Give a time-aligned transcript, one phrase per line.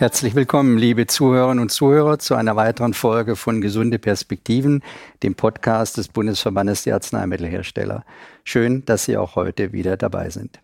[0.00, 4.82] Herzlich willkommen, liebe Zuhörerinnen und Zuhörer, zu einer weiteren Folge von Gesunde Perspektiven,
[5.22, 8.06] dem Podcast des Bundesverbandes der Arzneimittelhersteller.
[8.42, 10.58] Schön, dass Sie auch heute wieder dabei sind.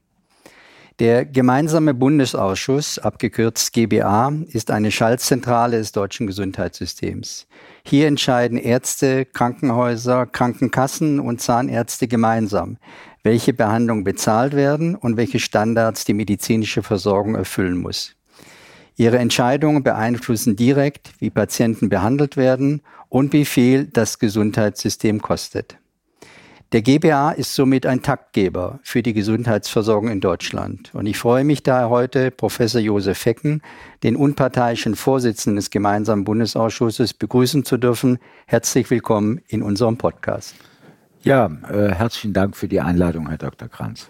[1.01, 7.47] Der gemeinsame Bundesausschuss, abgekürzt GBA, ist eine Schaltzentrale des deutschen Gesundheitssystems.
[7.85, 12.79] Hier entscheiden Ärzte, Krankenhäuser, Krankenkassen und Zahnärzte gemeinsam,
[13.23, 18.16] welche Behandlungen bezahlt werden und welche Standards die medizinische Versorgung erfüllen muss.
[18.97, 25.77] Ihre Entscheidungen beeinflussen direkt, wie Patienten behandelt werden und wie viel das Gesundheitssystem kostet.
[26.73, 30.93] Der GBA ist somit ein Taktgeber für die Gesundheitsversorgung in Deutschland.
[30.95, 33.63] Und ich freue mich daher heute, Professor Josef Fecken,
[34.03, 38.19] den unparteiischen Vorsitzenden des gemeinsamen Bundesausschusses, begrüßen zu dürfen.
[38.47, 40.57] Herzlich willkommen in unserem Podcast.
[41.23, 43.69] Ja, äh, herzlichen Dank für die Einladung, Herr Dr.
[43.69, 44.09] Kranz.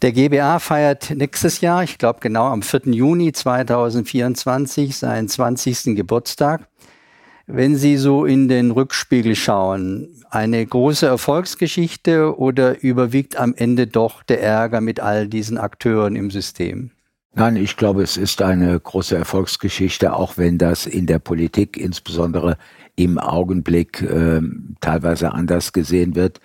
[0.00, 2.82] Der GBA feiert nächstes Jahr, ich glaube genau am 4.
[2.92, 5.96] Juni 2024, seinen 20.
[5.96, 6.68] Geburtstag.
[7.48, 14.22] Wenn Sie so in den Rückspiegel schauen, eine große Erfolgsgeschichte oder überwiegt am Ende doch
[14.22, 16.92] der Ärger mit all diesen Akteuren im System?
[17.34, 22.56] Nein, ich glaube, es ist eine große Erfolgsgeschichte, auch wenn das in der Politik insbesondere
[22.94, 24.42] im Augenblick äh,
[24.80, 26.40] teilweise anders gesehen wird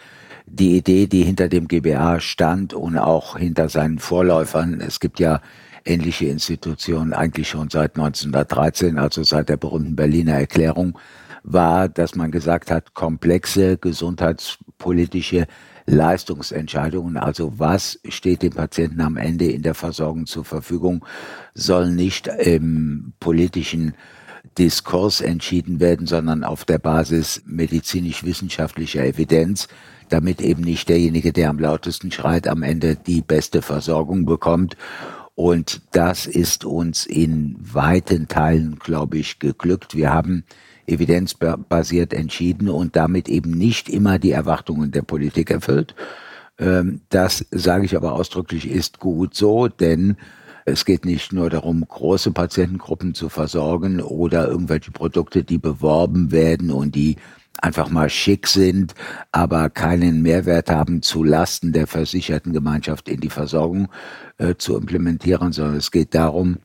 [0.53, 4.81] die Idee, die hinter dem GBA stand und auch hinter seinen Vorläufern.
[4.81, 5.41] Es gibt ja
[5.83, 10.99] ähnliche Institutionen eigentlich schon seit 1913, also seit der berühmten Berliner Erklärung,
[11.41, 15.47] war, dass man gesagt hat, komplexe gesundheitspolitische
[15.87, 21.03] Leistungsentscheidungen, also was steht dem Patienten am Ende in der Versorgung zur Verfügung,
[21.55, 23.95] soll nicht im politischen
[24.57, 29.67] Diskurs entschieden werden, sondern auf der Basis medizinisch-wissenschaftlicher Evidenz
[30.13, 34.77] damit eben nicht derjenige, der am lautesten schreit, am Ende die beste Versorgung bekommt.
[35.35, 39.95] Und das ist uns in weiten Teilen, glaube ich, geglückt.
[39.95, 40.43] Wir haben
[40.85, 45.95] evidenzbasiert entschieden und damit eben nicht immer die Erwartungen der Politik erfüllt.
[46.59, 50.17] Ähm, das sage ich aber ausdrücklich ist gut so, denn
[50.65, 56.69] es geht nicht nur darum, große Patientengruppen zu versorgen oder irgendwelche Produkte, die beworben werden
[56.69, 57.17] und die
[57.61, 58.93] einfach mal schick sind,
[59.31, 63.89] aber keinen Mehrwert haben zu Lasten der versicherten Gemeinschaft in die Versorgung
[64.37, 66.57] äh, zu implementieren, sondern es geht darum,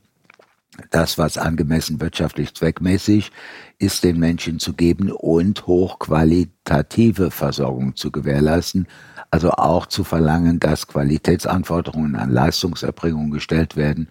[0.91, 3.31] das, was angemessen wirtschaftlich zweckmäßig
[3.79, 8.87] ist, den Menschen zu geben und hochqualitative Versorgung zu gewährleisten.
[9.31, 14.09] Also auch zu verlangen, dass Qualitätsanforderungen an Leistungserbringung gestellt werden.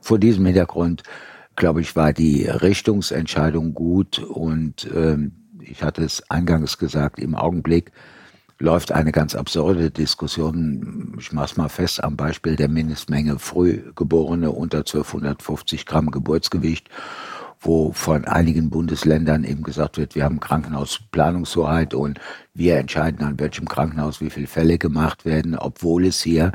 [0.00, 1.02] Vor diesem Hintergrund,
[1.56, 5.39] glaube ich, war die Richtungsentscheidung gut und ähm,
[5.70, 7.92] ich hatte es eingangs gesagt, im Augenblick
[8.58, 11.16] läuft eine ganz absurde Diskussion.
[11.18, 16.90] Ich mache es mal fest am Beispiel der Mindestmenge Frühgeborene unter 1250 Gramm Geburtsgewicht,
[17.60, 22.20] wo von einigen Bundesländern eben gesagt wird, wir haben Krankenhausplanungshoheit und
[22.52, 26.52] wir entscheiden, an welchem Krankenhaus wie viele Fälle gemacht werden, obwohl es hier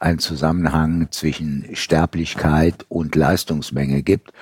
[0.00, 4.32] einen Zusammenhang zwischen Sterblichkeit und Leistungsmenge gibt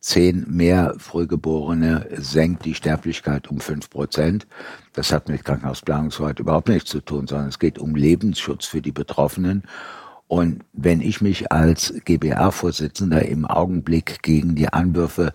[0.00, 4.46] zehn mehr Frühgeborene senkt die Sterblichkeit um fünf Prozent.
[4.92, 8.92] Das hat mit Krankenhausplanungshoheit überhaupt nichts zu tun, sondern es geht um Lebensschutz für die
[8.92, 9.64] Betroffenen.
[10.28, 15.32] Und wenn ich mich als GBA-Vorsitzender im Augenblick gegen die Anwürfe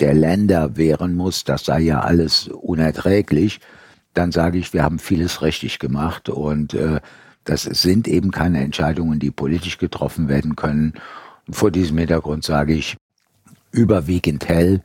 [0.00, 3.60] der Länder wehren muss, das sei ja alles unerträglich,
[4.14, 7.00] dann sage ich, wir haben vieles richtig gemacht und äh,
[7.44, 10.94] das sind eben keine Entscheidungen, die politisch getroffen werden können.
[11.46, 12.96] Und vor diesem Hintergrund sage ich,
[13.72, 14.82] überwiegend hell.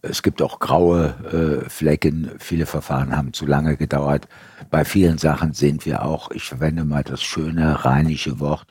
[0.00, 2.32] Es gibt auch graue äh, Flecken.
[2.38, 4.26] Viele Verfahren haben zu lange gedauert.
[4.70, 8.66] Bei vielen Sachen sind wir auch, ich verwende mal das schöne rheinische Wort,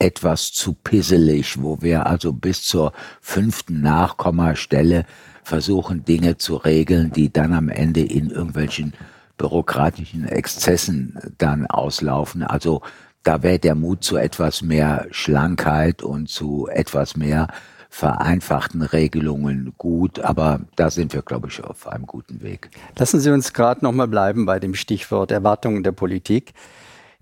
[0.00, 5.04] etwas zu pisselig, wo wir also bis zur fünften Nachkommastelle
[5.44, 8.94] versuchen, Dinge zu regeln, die dann am Ende in irgendwelchen
[9.36, 12.42] bürokratischen Exzessen dann auslaufen.
[12.42, 12.82] Also
[13.22, 17.48] da wäre der Mut zu etwas mehr Schlankheit und zu etwas mehr
[17.94, 22.70] vereinfachten Regelungen gut, aber da sind wir, glaube ich, auf einem guten Weg.
[22.98, 26.54] Lassen Sie uns gerade nochmal bleiben bei dem Stichwort Erwartungen der Politik.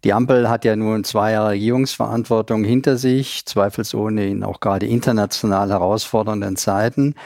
[0.02, 5.68] Die Ampel hat ja nun zwei Jahre Regierungsverantwortung hinter sich, zweifelsohne in auch gerade international
[5.68, 7.16] herausfordernden Zeiten.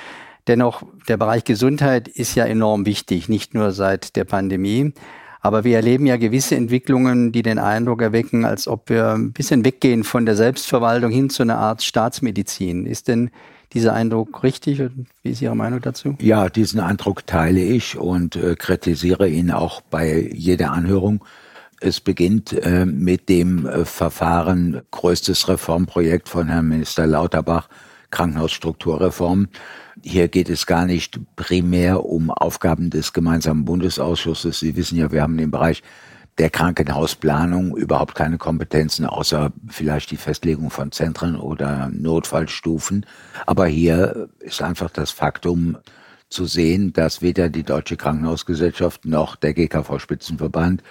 [0.49, 4.93] Dennoch, der Bereich Gesundheit ist ja enorm wichtig, nicht nur seit der Pandemie.
[5.41, 9.65] Aber wir erleben ja gewisse Entwicklungen, die den Eindruck erwecken, als ob wir ein bisschen
[9.65, 12.87] weggehen von der Selbstverwaltung hin zu einer Art Staatsmedizin.
[12.87, 13.31] Ist denn
[13.73, 14.83] dieser Eindruck richtig?
[15.23, 16.17] Wie ist Ihre Meinung dazu?
[16.21, 21.25] Ja, diesen Eindruck teile ich und äh, kritisiere ihn auch bei jeder Anhörung.
[21.81, 27.69] Es beginnt äh, mit dem äh, Verfahren, größtes Reformprojekt von Herrn Minister Lauterbach,
[28.11, 29.49] Krankenhausstrukturreform.
[30.03, 34.61] Hier geht es gar nicht primär um Aufgaben des gemeinsamen Bundesausschusses.
[34.61, 35.83] Sie wissen ja, wir haben im Bereich
[36.39, 43.07] der Krankenhausplanung überhaupt keine Kompetenzen, außer vielleicht die Festlegung von Zentren oder Notfallstufen.
[43.47, 45.79] Aber hier ist einfach das Faktum
[46.29, 50.83] zu sehen, dass weder die Deutsche Krankenhausgesellschaft noch der GKV-Spitzenverband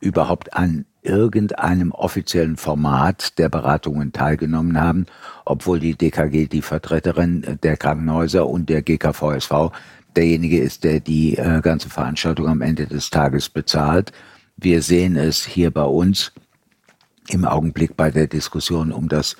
[0.00, 5.06] überhaupt an irgendeinem offiziellen Format der Beratungen teilgenommen haben,
[5.44, 9.70] obwohl die DKG die Vertreterin der Krankenhäuser und der GKVSV
[10.16, 14.12] derjenige ist, der die äh, ganze Veranstaltung am Ende des Tages bezahlt.
[14.56, 16.32] Wir sehen es hier bei uns
[17.28, 19.36] im Augenblick bei der Diskussion um das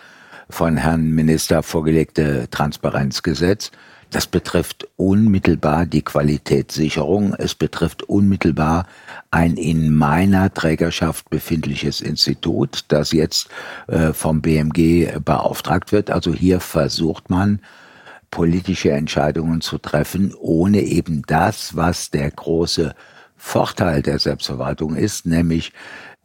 [0.49, 3.73] von Herrn Minister vorgelegte Transparenzgesetz.
[4.17, 7.35] Das betrifft unmittelbar die Qualitätssicherung.
[7.35, 8.87] Es betrifft unmittelbar
[9.31, 13.51] ein in meiner Trägerschaft befindliches Institut, das jetzt
[13.89, 16.11] äh, vom BMG beauftragt wird.
[16.11, 17.61] Also hier versucht man,
[18.31, 22.95] politische Entscheidungen zu treffen, ohne eben das, was der große
[23.37, 25.75] Vorteil der Selbstverwaltung ist, nämlich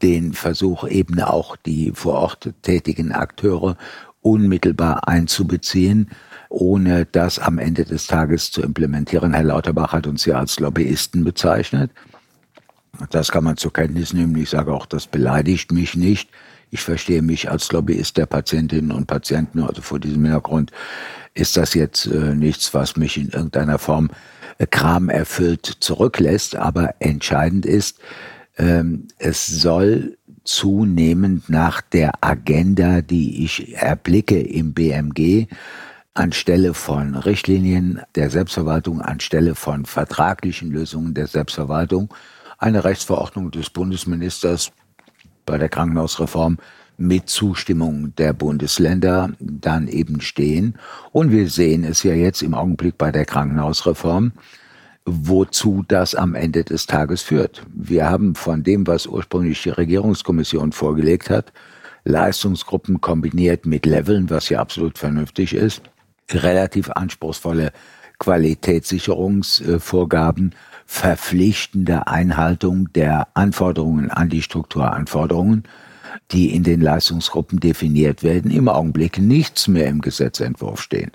[0.01, 3.75] den Versuch eben auch die vor Ort tätigen Akteure
[4.21, 6.09] unmittelbar einzubeziehen,
[6.51, 9.33] ohne das am Ende des Tages zu implementieren.
[9.33, 11.91] Herr Lauterbach hat uns ja als Lobbyisten bezeichnet.
[13.09, 14.35] Das kann man zur Kenntnis nehmen.
[14.35, 16.29] Ich sage auch, das beleidigt mich nicht.
[16.69, 19.63] Ich verstehe mich als Lobbyist der Patientinnen und Patienten.
[19.63, 20.71] Also vor diesem Hintergrund
[21.33, 24.09] ist das jetzt äh, nichts, was mich in irgendeiner Form
[24.69, 26.57] Kram erfüllt zurücklässt.
[26.57, 27.99] Aber entscheidend ist,
[28.57, 35.47] ähm, es soll zunehmend nach der Agenda, die ich erblicke im BMG,
[36.13, 42.13] anstelle von Richtlinien der Selbstverwaltung, anstelle von vertraglichen Lösungen der Selbstverwaltung,
[42.57, 44.71] eine Rechtsverordnung des Bundesministers
[45.45, 46.57] bei der Krankenhausreform
[46.97, 50.75] mit Zustimmung der Bundesländer dann eben stehen.
[51.11, 54.33] Und wir sehen es ja jetzt im Augenblick bei der Krankenhausreform,
[55.05, 57.63] wozu das am Ende des Tages führt.
[57.73, 61.51] Wir haben von dem, was ursprünglich die Regierungskommission vorgelegt hat,
[62.03, 65.81] Leistungsgruppen kombiniert mit Leveln, was ja absolut vernünftig ist,
[66.33, 67.71] relativ anspruchsvolle
[68.19, 70.55] Qualitätssicherungsvorgaben,
[70.85, 75.65] verpflichtende Einhaltung der Anforderungen an die Strukturanforderungen
[76.31, 81.11] die in den Leistungsgruppen definiert werden, im Augenblick nichts mehr im Gesetzentwurf stehen,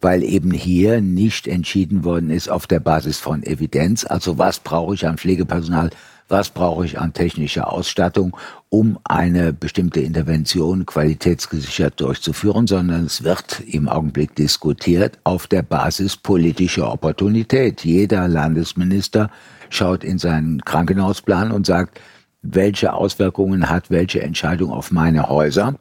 [0.00, 4.94] weil eben hier nicht entschieden worden ist auf der Basis von Evidenz, also was brauche
[4.94, 5.90] ich an Pflegepersonal,
[6.28, 8.36] was brauche ich an technischer Ausstattung,
[8.74, 16.16] um eine bestimmte Intervention qualitätsgesichert durchzuführen, sondern es wird im Augenblick diskutiert auf der Basis
[16.16, 17.84] politischer Opportunität.
[17.84, 19.30] Jeder Landesminister
[19.70, 22.00] schaut in seinen Krankenhausplan und sagt,
[22.42, 25.76] welche Auswirkungen hat welche Entscheidung auf meine Häuser.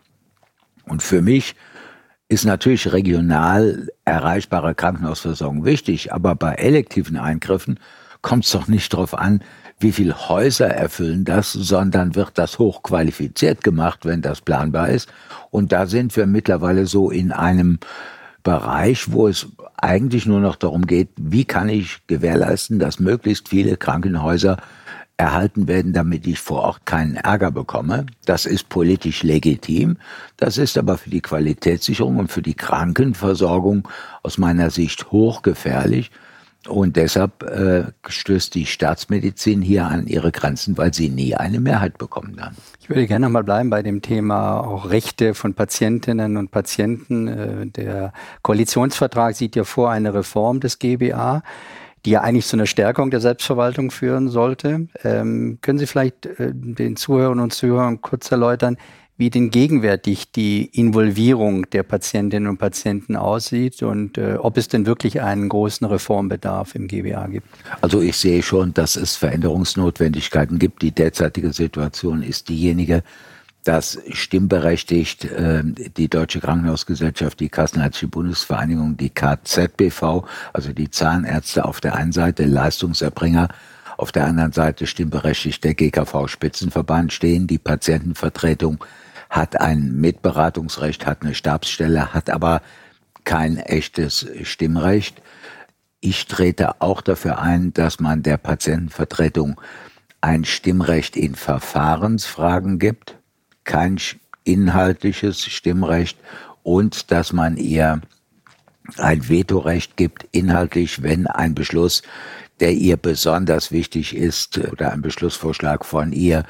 [0.85, 1.55] Und für mich
[2.29, 7.79] ist natürlich regional erreichbare Krankenhausversorgung wichtig, aber bei elektiven Eingriffen
[8.21, 9.41] kommt es doch nicht darauf an,
[9.79, 15.11] wie viele Häuser erfüllen das, sondern wird das hochqualifiziert gemacht, wenn das planbar ist.
[15.51, 17.79] Und da sind wir mittlerweile so in einem
[18.43, 19.47] Bereich, wo es
[19.77, 24.57] eigentlich nur noch darum geht, wie kann ich gewährleisten, dass möglichst viele Krankenhäuser
[25.17, 28.05] erhalten werden, damit ich vor Ort keinen Ärger bekomme.
[28.25, 29.97] Das ist politisch legitim.
[30.37, 33.87] Das ist aber für die Qualitätssicherung und für die Krankenversorgung
[34.23, 36.11] aus meiner Sicht hochgefährlich.
[36.67, 41.97] Und deshalb äh, stößt die Staatsmedizin hier an ihre Grenzen, weil sie nie eine Mehrheit
[41.97, 42.55] bekommen kann.
[42.79, 47.27] Ich würde gerne nochmal bleiben bei dem Thema auch Rechte von Patientinnen und Patienten.
[47.27, 51.43] Äh, der Koalitionsvertrag sieht ja vor eine Reform des GBA
[52.05, 54.87] die ja eigentlich zu einer Stärkung der Selbstverwaltung führen sollte.
[55.03, 58.77] Ähm, können Sie vielleicht äh, den Zuhörern und Zuhörern kurz erläutern,
[59.23, 64.85] wie denn gegenwärtig die Involvierung der Patientinnen und Patienten aussieht und äh, ob es denn
[64.85, 67.47] wirklich einen großen Reformbedarf im GBA gibt?
[67.79, 70.81] Also ich sehe schon, dass es Veränderungsnotwendigkeiten gibt.
[70.81, 73.01] Die derzeitige Situation ist diejenige,
[73.63, 81.79] dass stimmberechtigt äh, die Deutsche Krankenhausgesellschaft, die Kassenärztliche Bundesvereinigung, die KZBV, also die Zahnärzte auf
[81.79, 83.47] der einen Seite, Leistungserbringer,
[83.95, 87.47] auf der anderen Seite stimmberechtigt der GKV-Spitzenverband stehen.
[87.47, 88.83] Die Patientenvertretung
[89.33, 92.61] hat ein Mitberatungsrecht, hat eine Stabsstelle, hat aber
[93.23, 95.21] kein echtes Stimmrecht.
[96.01, 99.59] Ich trete auch dafür ein, dass man der Patientenvertretung
[100.21, 103.17] ein Stimmrecht in Verfahrensfragen gibt
[103.63, 103.97] kein
[104.43, 106.17] inhaltliches Stimmrecht
[106.63, 108.01] und dass man ihr
[108.97, 112.03] ein Vetorecht gibt, inhaltlich, wenn ein Beschluss,
[112.59, 116.43] der ihr besonders wichtig ist, oder ein Beschlussvorschlag von ihr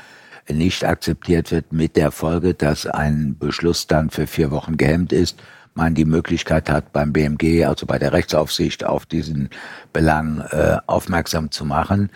[0.49, 5.41] nicht akzeptiert wird, mit der Folge, dass ein Beschluss dann für vier Wochen gehemmt ist,
[5.75, 9.49] man die Möglichkeit hat, beim BMG, also bei der Rechtsaufsicht, auf diesen
[9.91, 12.09] Belang äh, aufmerksam zu machen.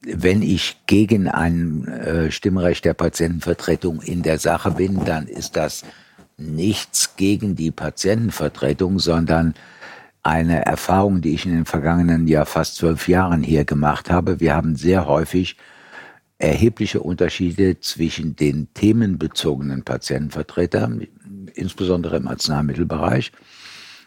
[0.00, 5.84] Wenn ich gegen ein äh, Stimmrecht der Patientenvertretung in der Sache bin, dann ist das
[6.38, 9.54] nichts gegen die Patientenvertretung, sondern
[10.22, 14.40] eine Erfahrung, die ich in den vergangenen ja fast zwölf Jahren hier gemacht habe.
[14.40, 15.56] Wir haben sehr häufig
[16.38, 21.06] erhebliche Unterschiede zwischen den themenbezogenen Patientenvertretern,
[21.54, 23.32] insbesondere im Arzneimittelbereich,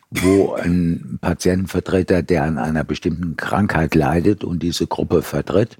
[0.10, 5.78] wo ein Patientenvertreter, der an einer bestimmten Krankheit leidet und diese Gruppe vertritt,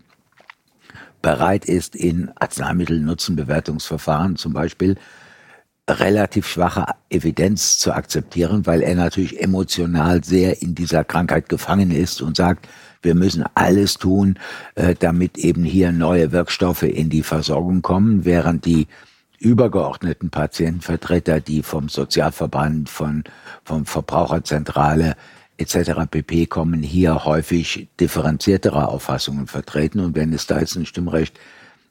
[1.22, 4.98] bereit ist, in Arzneimittelnutzenbewertungsverfahren zum Beispiel
[5.90, 12.22] relativ schwache Evidenz zu akzeptieren, weil er natürlich emotional sehr in dieser Krankheit gefangen ist
[12.22, 12.68] und sagt,
[13.02, 14.38] wir müssen alles tun,
[14.76, 18.88] äh, damit eben hier neue Wirkstoffe in die Versorgung kommen, während die
[19.40, 23.24] übergeordneten Patientenvertreter, die vom Sozialverband, von,
[23.64, 25.16] vom Verbraucherzentrale
[25.58, 25.92] etc.
[26.10, 26.46] pp.
[26.46, 30.00] kommen, hier häufig differenziertere Auffassungen vertreten.
[30.00, 31.40] Und wenn es da jetzt ein Stimmrecht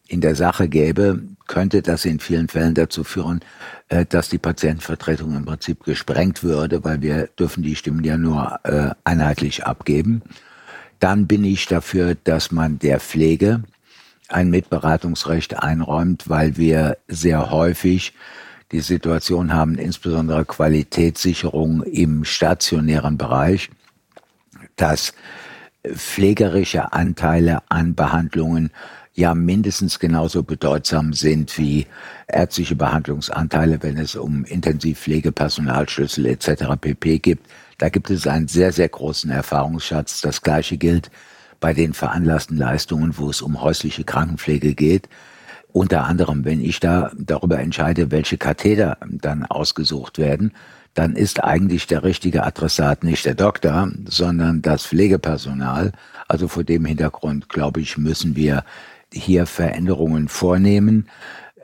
[0.07, 3.41] in der Sache gäbe, könnte das in vielen Fällen dazu führen,
[3.89, 8.61] äh, dass die Patientenvertretung im Prinzip gesprengt würde, weil wir dürfen die Stimmen ja nur
[8.65, 10.23] äh, einheitlich abgeben.
[11.01, 13.63] Dann bin ich dafür, dass man der Pflege
[14.29, 18.15] ein Mitberatungsrecht einräumt, weil wir sehr häufig
[18.71, 23.71] die Situation haben, insbesondere Qualitätssicherung im stationären Bereich,
[24.77, 25.15] dass
[25.85, 28.71] pflegerische Anteile an Behandlungen
[29.15, 31.87] ja mindestens genauso bedeutsam sind wie
[32.29, 36.65] ärztliche Behandlungsanteile, wenn es um Intensivpflege, Personalschlüssel etc.
[36.81, 37.19] pp.
[37.19, 37.51] gibt.
[37.81, 40.21] Da gibt es einen sehr, sehr großen Erfahrungsschatz.
[40.21, 41.11] Das Gleiche gilt
[41.61, 45.09] bei den veranlassten Leistungen, wo es um häusliche Krankenpflege geht.
[45.73, 50.53] Unter anderem, wenn ich da darüber entscheide, welche Katheter dann ausgesucht werden,
[50.93, 55.93] dann ist eigentlich der richtige Adressat nicht der Doktor, sondern das Pflegepersonal.
[56.29, 58.63] Also vor dem Hintergrund, glaube ich, müssen wir
[59.11, 61.09] hier Veränderungen vornehmen.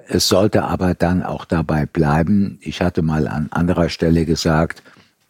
[0.08, 2.58] Es sollte aber dann auch dabei bleiben.
[2.62, 4.82] Ich hatte mal an anderer Stelle gesagt,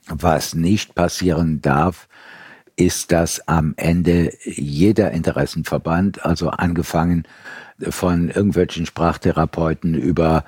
[0.08, 2.08] was nicht passieren darf,
[2.76, 7.24] ist, dass am Ende jeder Interessenverband, also angefangen
[7.80, 10.44] von irgendwelchen Sprachtherapeuten über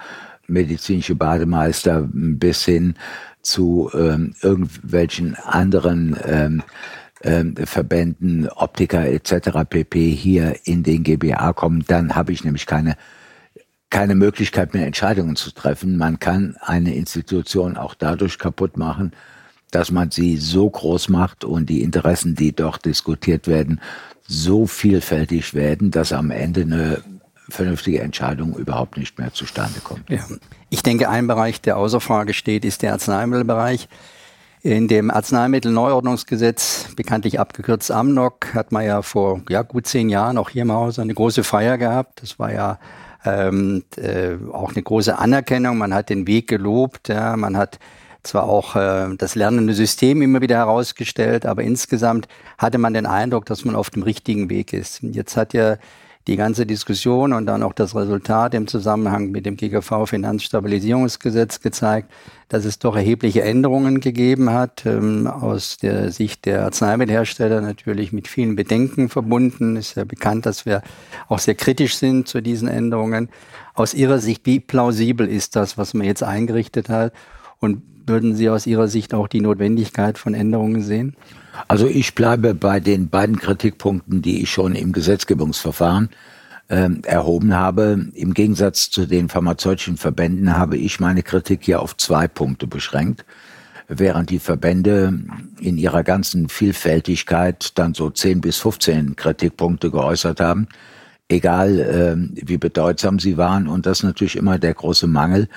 [0.47, 2.95] medizinische Bademeister bis hin
[3.43, 6.63] zu ähm, irgendwelchen anderen ähm,
[7.23, 9.65] ähm, Verbänden, Optiker etc.
[9.69, 10.11] pp.
[10.11, 12.97] hier in den GBA kommen, dann habe ich nämlich keine
[13.91, 15.97] keine Möglichkeit mehr Entscheidungen zu treffen.
[15.97, 19.13] Man kann eine Institution auch dadurch kaputt machen,
[19.71, 23.81] dass man sie so groß macht und die Interessen, die dort diskutiert werden,
[24.27, 27.03] so vielfältig werden, dass am Ende eine
[27.49, 30.09] vernünftige Entscheidung überhaupt nicht mehr zustande kommt.
[30.11, 30.21] Ja.
[30.69, 33.89] Ich denke, ein Bereich, der außer Frage steht, ist der Arzneimittelbereich.
[34.61, 40.51] In dem Arzneimittelneuordnungsgesetz, bekanntlich abgekürzt AMNOG, hat man ja vor ja, gut zehn Jahren auch
[40.51, 42.23] hier im Haus eine große Feier gehabt.
[42.23, 42.79] Das war ja
[43.25, 45.79] ähm, äh, auch eine große Anerkennung.
[45.79, 47.79] Man hat den Weg gelobt, ja, man hat
[48.29, 53.47] zwar auch äh, das lernende System immer wieder herausgestellt, aber insgesamt hatte man den Eindruck,
[53.47, 55.01] dass man auf dem richtigen Weg ist.
[55.03, 55.77] Jetzt hat ja
[56.29, 62.13] die ganze Diskussion und dann auch das Resultat im Zusammenhang mit dem GGV Finanzstabilisierungsgesetz gezeigt,
[62.51, 68.29] dass es doch erhebliche Änderungen gegeben hat, ähm, aus der Sicht der Arzneimittelhersteller natürlich mit
[68.29, 69.77] vielen Bedenken verbunden.
[69.77, 70.83] Ist ja bekannt, dass wir
[71.29, 73.31] auch sehr kritisch sind zu diesen Änderungen.
[73.73, 77.15] Aus Ihrer Sicht, wie plausibel ist das, was man jetzt eingerichtet hat?
[77.59, 81.15] Und würden Sie aus Ihrer Sicht auch die Notwendigkeit von Änderungen sehen?
[81.67, 86.11] Also ich bleibe bei den beiden Kritikpunkten, die ich schon im Gesetzgebungsverfahren
[86.69, 88.07] äh, erhoben habe.
[88.15, 93.25] Im Gegensatz zu den pharmazeutischen Verbänden habe ich meine Kritik hier auf zwei Punkte beschränkt,
[93.89, 95.19] während die Verbände
[95.61, 100.69] in ihrer ganzen Vielfältigkeit dann so 10 bis 15 Kritikpunkte geäußert haben,
[101.29, 103.67] egal äh, wie bedeutsam sie waren.
[103.67, 105.49] Und das ist natürlich immer der große Mangel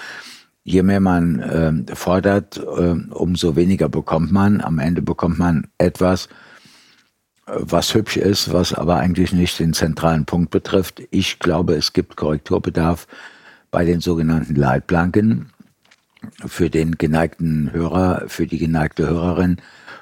[0.63, 4.61] je mehr man äh, fordert, äh, umso weniger bekommt man.
[4.61, 6.29] Am Ende bekommt man etwas,
[7.45, 11.01] was hübsch ist, was aber eigentlich nicht den zentralen Punkt betrifft.
[11.09, 13.07] Ich glaube, es gibt Korrekturbedarf
[13.71, 15.51] bei den sogenannten Leitplanken
[16.45, 19.57] für den geneigten Hörer, für die geneigte Hörerin.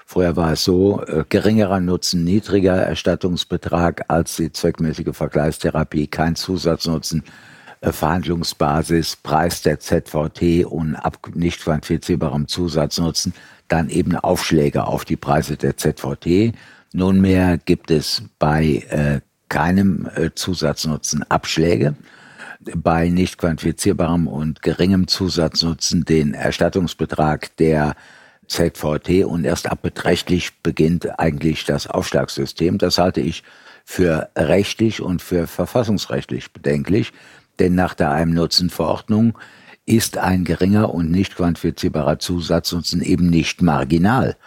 [0.06, 7.24] Vorher war es so, äh, geringerer Nutzen, niedriger Erstattungsbetrag als die zweckmäßige Vergleichstherapie, kein Zusatznutzen,
[7.82, 13.34] Verhandlungsbasis, Preis der ZVT und ab nicht quantifizierbarem Zusatznutzen
[13.68, 16.54] dann eben Aufschläge auf die Preise der ZVT.
[16.92, 21.96] Nunmehr gibt es bei äh, keinem äh, Zusatznutzen Abschläge.
[22.76, 27.96] bei nicht quantifizierbarem und geringem Zusatznutzen den Erstattungsbetrag der
[28.48, 32.78] ZVT und erst ab beträchtlich beginnt eigentlich das Aufschlagssystem.
[32.78, 33.44] Das halte ich
[33.86, 37.14] für rechtlich und für verfassungsrechtlich bedenklich,
[37.60, 39.38] denn nach der Einem-Nutzen-Verordnung
[39.86, 44.38] ist ein geringer und nicht quantifizierbarer Zusatznutzen eben nicht marginal,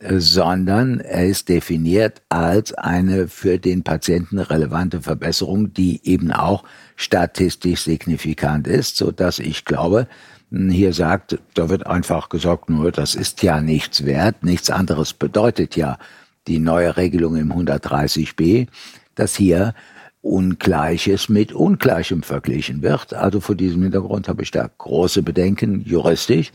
[0.00, 6.64] sondern er ist definiert als eine für den Patienten relevante Verbesserung, die eben auch
[6.96, 10.06] statistisch signifikant ist, so dass ich glaube,
[10.50, 15.76] hier sagt, da wird einfach gesagt, nur das ist ja nichts wert, nichts anderes bedeutet
[15.76, 15.98] ja
[16.46, 18.68] die neue Regelung im 130b,
[19.14, 19.74] dass hier
[20.20, 23.14] Ungleiches mit Ungleichem verglichen wird.
[23.14, 26.52] Also vor diesem Hintergrund habe ich da große Bedenken juristisch.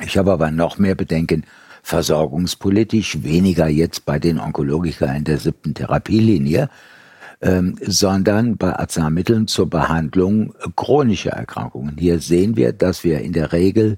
[0.00, 1.44] Ich habe aber noch mehr Bedenken
[1.82, 6.68] versorgungspolitisch, weniger jetzt bei den Onkologikern in der siebten Therapielinie,
[7.40, 11.96] ähm, sondern bei Arzneimitteln zur Behandlung chronischer Erkrankungen.
[11.96, 13.96] Hier sehen wir, dass wir in der Regel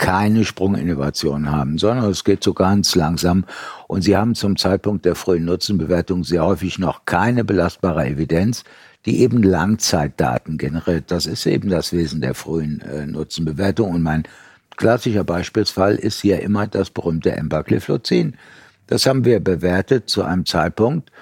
[0.00, 3.44] keine Sprunginnovation haben, sondern es geht so ganz langsam.
[3.86, 8.64] Und sie haben zum Zeitpunkt der frühen Nutzenbewertung sehr häufig noch keine belastbare Evidenz,
[9.04, 11.10] die eben Langzeitdaten generiert.
[11.10, 13.90] Das ist eben das Wesen der frühen äh, Nutzenbewertung.
[13.90, 14.22] Und mein
[14.78, 18.38] klassischer Beispielsfall ist hier immer das berühmte Empagliflozin.
[18.86, 21.12] Das haben wir bewertet zu einem Zeitpunkt,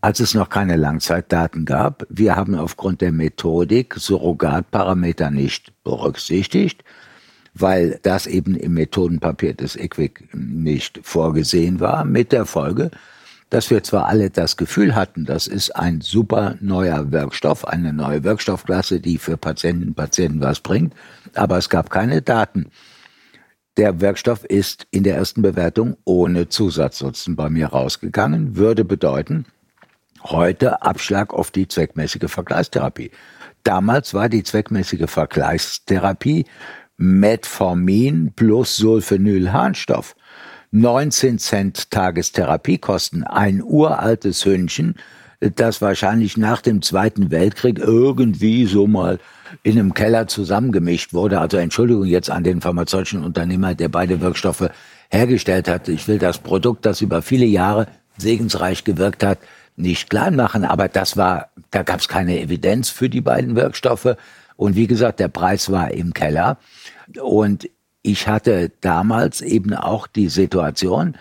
[0.00, 2.06] als es noch keine Langzeitdaten gab.
[2.08, 6.84] Wir haben aufgrund der Methodik Surrogatparameter nicht berücksichtigt
[7.54, 12.90] weil das eben im Methodenpapier des EQUIC nicht vorgesehen war, mit der Folge,
[13.50, 18.24] dass wir zwar alle das Gefühl hatten, das ist ein super neuer Wirkstoff, eine neue
[18.24, 20.94] Wirkstoffklasse, die für Patienten Patienten was bringt,
[21.34, 22.66] aber es gab keine Daten.
[23.76, 29.46] Der Wirkstoff ist in der ersten Bewertung ohne Zusatznutzen bei mir rausgegangen, würde bedeuten,
[30.24, 33.10] heute Abschlag auf die zweckmäßige Vergleichstherapie.
[33.62, 36.46] Damals war die zweckmäßige Vergleichstherapie
[36.96, 40.14] Metformin plus Sulfenylharnstoff.
[40.70, 43.24] 19 Cent Tagestherapiekosten.
[43.24, 44.96] Ein uraltes Hündchen,
[45.40, 49.18] das wahrscheinlich nach dem Zweiten Weltkrieg irgendwie so mal
[49.62, 51.40] in einem Keller zusammengemischt wurde.
[51.40, 54.70] Also Entschuldigung jetzt an den pharmazeutischen Unternehmer, der beide Wirkstoffe
[55.10, 55.88] hergestellt hat.
[55.88, 59.38] Ich will das Produkt, das über viele Jahre segensreich gewirkt hat,
[59.76, 64.16] nicht klein machen, aber das war, da gab es keine Evidenz für die beiden Wirkstoffe.
[64.56, 66.58] Und wie gesagt, der Preis war im Keller.
[67.20, 67.68] Und
[68.02, 71.16] ich hatte damals eben auch die Situation,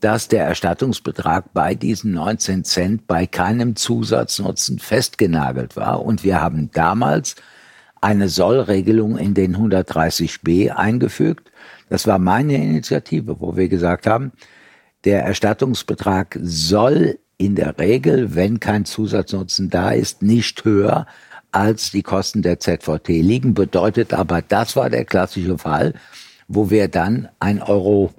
[0.00, 6.04] dass der Erstattungsbetrag bei diesen 19 Cent bei keinem Zusatznutzen festgenagelt war.
[6.04, 7.36] Und wir haben damals
[8.00, 11.50] eine Sollregelung in den 130b eingefügt.
[11.88, 14.32] Das war meine Initiative, wo wir gesagt haben,
[15.04, 21.06] der Erstattungsbetrag soll in der Regel, wenn kein Zusatznutzen da ist, nicht höher
[21.56, 23.54] als die Kosten der ZVT liegen.
[23.54, 25.94] Bedeutet aber, das war der klassische Fall,
[26.48, 28.12] wo wir dann 1,30 Euro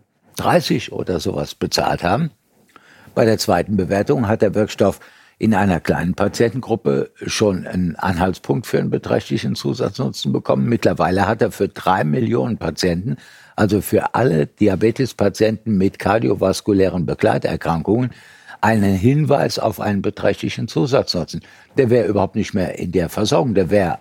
[0.99, 2.31] oder sowas bezahlt haben.
[3.13, 4.99] Bei der zweiten Bewertung hat der Wirkstoff
[5.37, 10.67] in einer kleinen Patientengruppe schon einen Anhaltspunkt für einen beträchtlichen Zusatznutzen bekommen.
[10.67, 13.17] Mittlerweile hat er für drei Millionen Patienten,
[13.55, 18.09] also für alle Diabetespatienten mit kardiovaskulären Begleiterkrankungen,
[18.61, 21.41] einen Hinweis auf einen beträchtlichen Zusatznutzen.
[21.77, 23.99] Der wäre überhaupt nicht mehr in der Versorgung, der wäre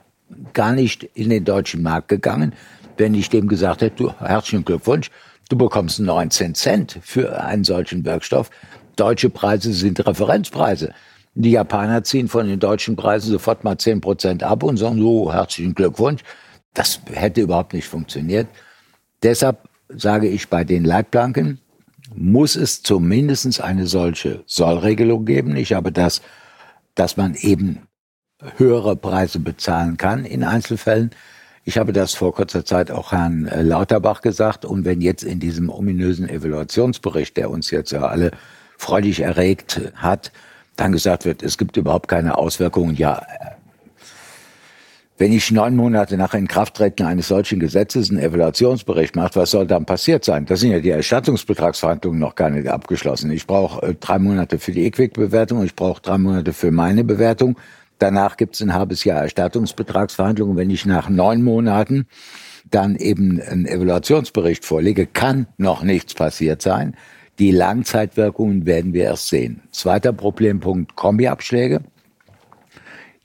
[0.52, 2.52] gar nicht in den deutschen Markt gegangen,
[2.96, 5.10] wenn ich dem gesagt hätte, du, herzlichen Glückwunsch,
[5.48, 8.50] du bekommst 19 Cent für einen solchen Wirkstoff.
[8.96, 10.92] Deutsche Preise sind Referenzpreise.
[11.34, 15.32] Die Japaner ziehen von den deutschen Preisen sofort mal 10 Prozent ab und sagen so,
[15.32, 16.22] herzlichen Glückwunsch.
[16.72, 18.48] Das hätte überhaupt nicht funktioniert.
[19.22, 21.60] Deshalb sage ich bei den Leitplanken,
[22.14, 25.56] muss es zumindest eine solche Sollregelung geben.
[25.56, 26.22] Ich habe das,
[26.94, 27.86] dass man eben
[28.56, 31.10] höhere Preise bezahlen kann in Einzelfällen.
[31.64, 34.64] Ich habe das vor kurzer Zeit auch Herrn äh, Lauterbach gesagt.
[34.64, 38.30] Und wenn jetzt in diesem ominösen Evaluationsbericht, der uns jetzt ja alle
[38.78, 40.30] freudig erregt hat,
[40.76, 43.22] dann gesagt wird, es gibt überhaupt keine Auswirkungen, ja,
[45.18, 49.86] wenn ich neun Monate nach Inkrafttreten eines solchen Gesetzes einen Evaluationsbericht mache, was soll dann
[49.86, 50.44] passiert sein?
[50.44, 53.30] Da sind ja die Erstattungsbetragsverhandlungen noch gar nicht abgeschlossen.
[53.30, 57.58] Ich brauche äh, drei Monate für die EQUIC-Bewertung, ich brauche drei Monate für meine Bewertung.
[57.98, 60.56] Danach gibt es ein halbes Jahr Erstattungsbetragsverhandlungen.
[60.56, 62.06] Wenn ich nach neun Monaten
[62.70, 66.94] dann eben einen Evaluationsbericht vorlege, kann noch nichts passiert sein.
[67.38, 69.62] Die Langzeitwirkungen werden wir erst sehen.
[69.70, 71.80] Zweiter Problempunkt, Kombiabschläge.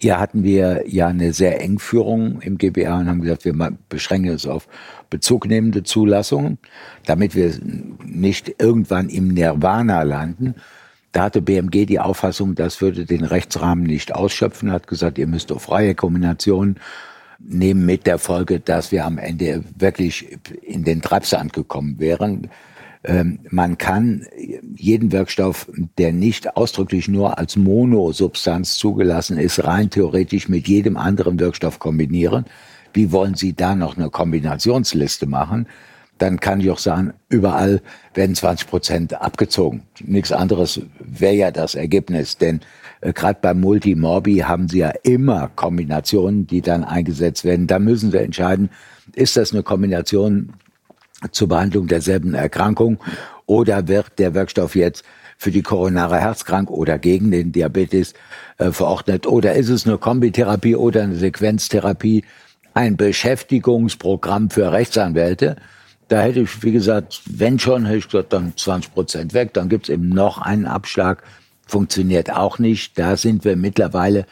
[0.02, 3.54] Hier hatten wir ja eine sehr eng Führung im GBA und haben gesagt, wir
[3.88, 4.68] beschränken es auf
[5.12, 6.58] bezugnehmende Zulassungen,
[7.06, 7.54] damit wir
[8.04, 10.56] nicht irgendwann im Nirvana landen.
[11.12, 15.52] Da hatte BMG die Auffassung, das würde den Rechtsrahmen nicht ausschöpfen, hat gesagt, ihr müsst
[15.52, 16.78] auf freie Kombinationen
[17.38, 22.50] nehmen mit der Folge, dass wir am Ende wirklich in den Treibsand gekommen wären.
[23.04, 24.26] Ähm, man kann
[24.76, 31.40] jeden Wirkstoff, der nicht ausdrücklich nur als Monosubstanz zugelassen ist, rein theoretisch mit jedem anderen
[31.40, 32.46] Wirkstoff kombinieren.
[32.94, 35.68] Wie wollen Sie da noch eine Kombinationsliste machen?
[36.20, 37.82] Dann kann ich auch sagen, überall
[38.14, 39.82] werden 20 Prozent abgezogen.
[40.04, 42.60] Nichts anderes wäre ja das Ergebnis, denn
[43.02, 47.66] äh, gerade beim Multimorbi haben Sie ja immer Kombinationen, die dann eingesetzt werden.
[47.66, 48.70] Da müssen Sie entscheiden,
[49.16, 50.54] ist das eine Kombination
[51.32, 53.00] zur Behandlung derselben Erkrankung
[53.46, 55.04] oder wird der Wirkstoff jetzt
[55.38, 58.14] für die koronare Herzkrankheit oder gegen den Diabetes
[58.58, 62.24] äh, verordnet oder ist es eine Kombitherapie oder eine Sequenztherapie,
[62.74, 65.58] ein Beschäftigungsprogramm für Rechtsanwälte.
[66.08, 69.70] Da hätte ich, wie gesagt, wenn schon, hätte ich gesagt, dann 20 Prozent weg, dann
[69.70, 71.24] gibt's eben noch einen Abschlag.
[71.66, 73.00] Funktioniert auch nicht.
[73.00, 74.26] Da sind wir mittlerweile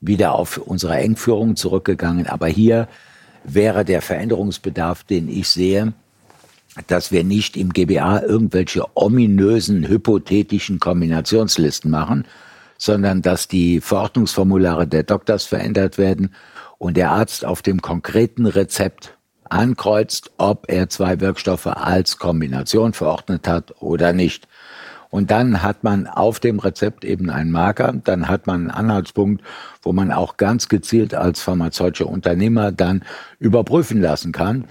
[0.00, 2.26] wieder auf unsere Engführung zurückgegangen.
[2.26, 2.88] Aber hier
[3.44, 5.92] wäre der Veränderungsbedarf, den ich sehe,
[6.86, 12.26] dass wir nicht im GBA irgendwelche ominösen, hypothetischen Kombinationslisten machen,
[12.78, 16.34] sondern dass die Verordnungsformulare der Doktors verändert werden
[16.78, 19.16] und der Arzt auf dem konkreten Rezept
[19.48, 24.48] ankreuzt, ob er zwei Wirkstoffe als Kombination verordnet hat oder nicht.
[25.10, 29.44] Und dann hat man auf dem Rezept eben einen Marker, dann hat man einen Anhaltspunkt,
[29.80, 33.04] wo man auch ganz gezielt als pharmazeutischer Unternehmer dann
[33.38, 34.64] überprüfen lassen kann,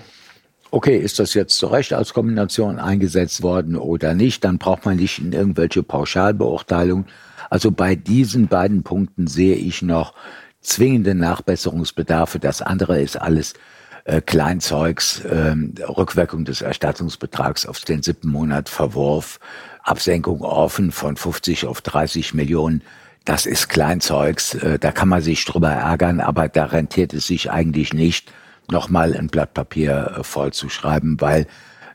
[0.73, 4.95] okay, ist das jetzt zu Recht als Kombination eingesetzt worden oder nicht, dann braucht man
[4.95, 7.05] nicht in irgendwelche Pauschalbeurteilungen.
[7.51, 10.15] Also bei diesen beiden Punkten sehe ich noch
[10.61, 12.39] zwingende Nachbesserungsbedarfe.
[12.39, 13.53] Das andere ist alles
[14.05, 19.39] äh, Kleinzeugs, äh, Rückwirkung des Erstattungsbetrags auf den siebten Monat, Verwurf,
[19.83, 22.81] Absenkung offen von 50 auf 30 Millionen.
[23.25, 27.51] Das ist Kleinzeugs, äh, da kann man sich drüber ärgern, aber da rentiert es sich
[27.51, 28.31] eigentlich nicht
[28.73, 31.47] nochmal ein Blatt Papier äh, vollzuschreiben, weil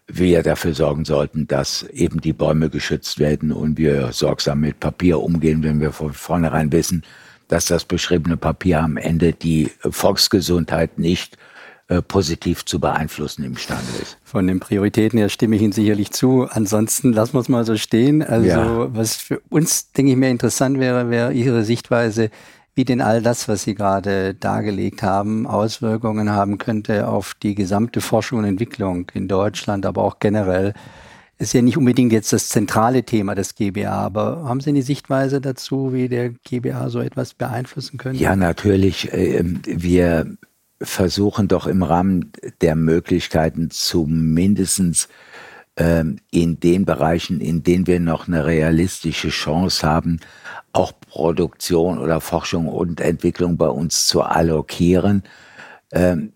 [0.07, 5.21] wir dafür sorgen sollten, dass eben die Bäume geschützt werden und wir sorgsam mit Papier
[5.21, 7.03] umgehen, wenn wir von vornherein wissen,
[7.49, 11.37] dass das beschriebene Papier am Ende die Volksgesundheit nicht
[11.89, 14.19] äh, positiv zu beeinflussen imstande ist.
[14.23, 16.47] Von den Prioritäten her stimme ich Ihnen sicherlich zu.
[16.51, 18.23] Ansonsten lassen wir es mal so stehen.
[18.23, 18.95] Also ja.
[18.95, 22.31] was für uns, denke ich, mehr interessant wäre, wäre Ihre Sichtweise,
[22.79, 28.01] wie denn all das, was Sie gerade dargelegt haben, Auswirkungen haben könnte auf die gesamte
[28.01, 30.75] Forschung und Entwicklung in Deutschland, aber auch generell.
[31.39, 35.41] Ist ja nicht unbedingt jetzt das zentrale Thema des GBA, aber haben Sie eine Sichtweise
[35.41, 38.23] dazu, wie der GBA so etwas beeinflussen könnte?
[38.23, 39.09] Ja, natürlich.
[39.13, 40.37] Ähm, wir
[40.81, 45.09] versuchen doch im Rahmen der Möglichkeiten zumindestens
[45.79, 50.21] in den Bereichen, in denen wir noch eine realistische Chance haben,
[50.73, 55.23] auch Produktion oder Forschung und Entwicklung bei uns zu allokieren.
[55.93, 56.33] Ähm,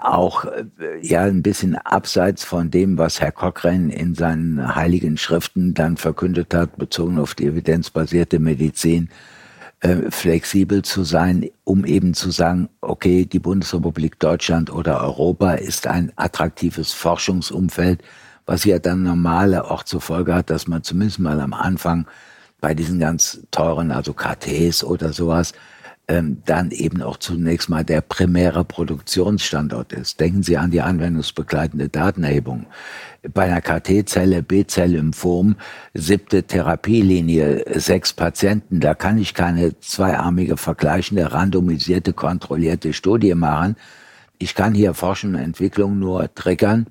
[0.00, 0.64] auch äh,
[1.00, 6.54] ja ein bisschen abseits von dem, was Herr Cochrane in seinen heiligen Schriften dann verkündet
[6.54, 9.10] hat, bezogen auf die evidenzbasierte Medizin,
[9.80, 15.86] äh, flexibel zu sein, um eben zu sagen, okay, die Bundesrepublik Deutschland oder Europa ist
[15.86, 18.02] ein attraktives Forschungsumfeld,
[18.46, 22.06] was ja dann normale auch zur Folge hat, dass man zumindest mal am Anfang
[22.60, 25.52] bei diesen ganz teuren, also KTs oder sowas,
[26.08, 30.20] ähm, dann eben auch zunächst mal der primäre Produktionsstandort ist.
[30.20, 32.66] Denken Sie an die anwendungsbegleitende Datenerhebung.
[33.32, 34.44] Bei einer KT-Zelle,
[35.12, 35.56] Form,
[35.94, 43.76] siebte Therapielinie, sechs Patienten, da kann ich keine zweiarmige vergleichende, randomisierte, kontrollierte Studie machen.
[44.38, 46.88] Ich kann hier Forschung und Entwicklung nur triggern,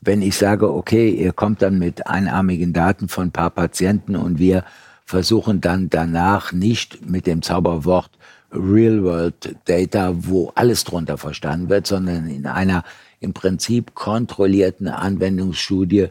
[0.00, 4.38] wenn ich sage, okay, ihr kommt dann mit einarmigen Daten von ein paar Patienten und
[4.38, 4.64] wir
[5.04, 8.10] versuchen dann danach nicht mit dem Zauberwort
[8.52, 12.84] Real World Data, wo alles drunter verstanden wird, sondern in einer
[13.20, 16.08] im Prinzip kontrollierten Anwendungsstudie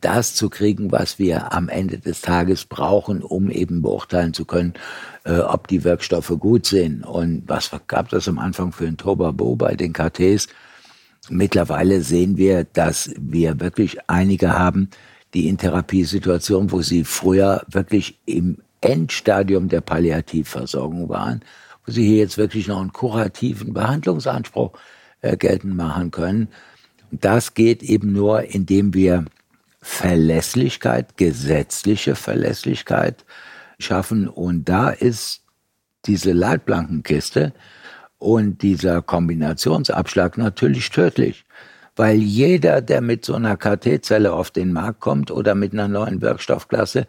[0.00, 4.74] das zu kriegen, was wir am Ende des Tages brauchen, um eben beurteilen zu können,
[5.24, 7.04] äh, ob die Wirkstoffe gut sind.
[7.06, 10.48] Und was gab das am Anfang für ein Tobabo bei den KTs?
[11.28, 14.90] Mittlerweile sehen wir, dass wir wirklich einige haben,
[15.34, 21.42] die in Therapiesituationen, wo sie früher wirklich im Endstadium der Palliativversorgung waren,
[21.86, 24.72] wo sie hier jetzt wirklich noch einen kurativen Behandlungsanspruch
[25.20, 26.48] äh, geltend machen können.
[27.12, 29.24] Das geht eben nur, indem wir
[29.80, 33.24] Verlässlichkeit, gesetzliche Verlässlichkeit
[33.78, 34.28] schaffen.
[34.28, 35.42] Und da ist
[36.06, 37.52] diese Leitplankenkiste
[38.22, 41.44] und dieser Kombinationsabschlag natürlich tödlich.
[41.96, 46.22] Weil jeder, der mit so einer KT-Zelle auf den Markt kommt oder mit einer neuen
[46.22, 47.06] Wirkstoffklasse,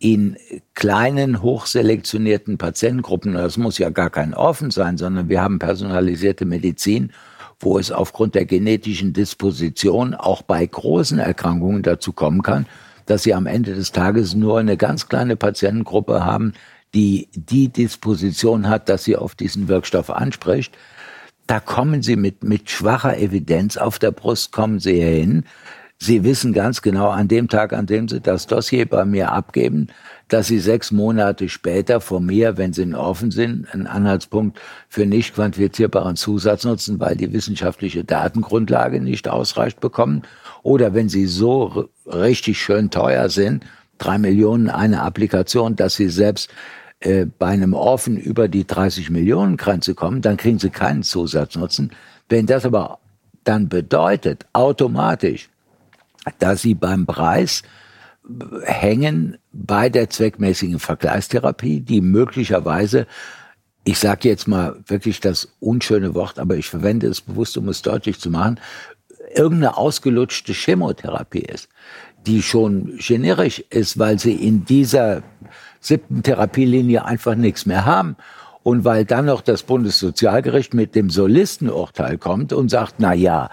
[0.00, 0.36] in
[0.74, 7.12] kleinen, hochselektionierten Patientengruppen, das muss ja gar kein Offen sein, sondern wir haben personalisierte Medizin,
[7.60, 12.66] wo es aufgrund der genetischen Disposition auch bei großen Erkrankungen dazu kommen kann,
[13.06, 16.54] dass sie am Ende des Tages nur eine ganz kleine Patientengruppe haben,
[16.94, 20.76] die die Disposition hat, dass sie auf diesen Wirkstoff anspricht.
[21.46, 25.44] Da kommen sie mit, mit schwacher Evidenz auf der Brust, kommen sie hin.
[26.02, 29.88] Sie wissen ganz genau an dem Tag, an dem Sie das Dossier bei mir abgeben,
[30.28, 35.34] dass Sie sechs Monate später von mir, wenn Sie offen sind, einen Anhaltspunkt für nicht
[35.34, 40.22] quantifizierbaren Zusatz nutzen, weil die wissenschaftliche Datengrundlage nicht ausreicht bekommen.
[40.62, 43.66] Oder wenn Sie so richtig schön teuer sind,
[43.98, 46.50] drei Millionen eine Applikation, dass Sie selbst
[47.00, 51.92] äh, bei einem Offen über die 30 Millionen Grenze kommen, dann kriegen Sie keinen Zusatznutzen.
[52.28, 52.98] Wenn das aber
[53.44, 55.48] dann bedeutet, automatisch,
[56.38, 57.62] dass sie beim Preis
[58.64, 63.06] hängen bei der zweckmäßigen Vergleichstherapie, die möglicherweise,
[63.84, 67.82] ich sage jetzt mal wirklich das unschöne Wort, aber ich verwende es bewusst, um es
[67.82, 68.60] deutlich zu machen,
[69.34, 71.68] irgendeine ausgelutschte Chemotherapie ist,
[72.26, 75.22] die schon generisch ist, weil sie in dieser
[75.80, 78.16] siebten Therapielinie einfach nichts mehr haben.
[78.62, 83.48] Und weil dann noch das Bundessozialgericht mit dem Solistenurteil kommt und sagt, na ja,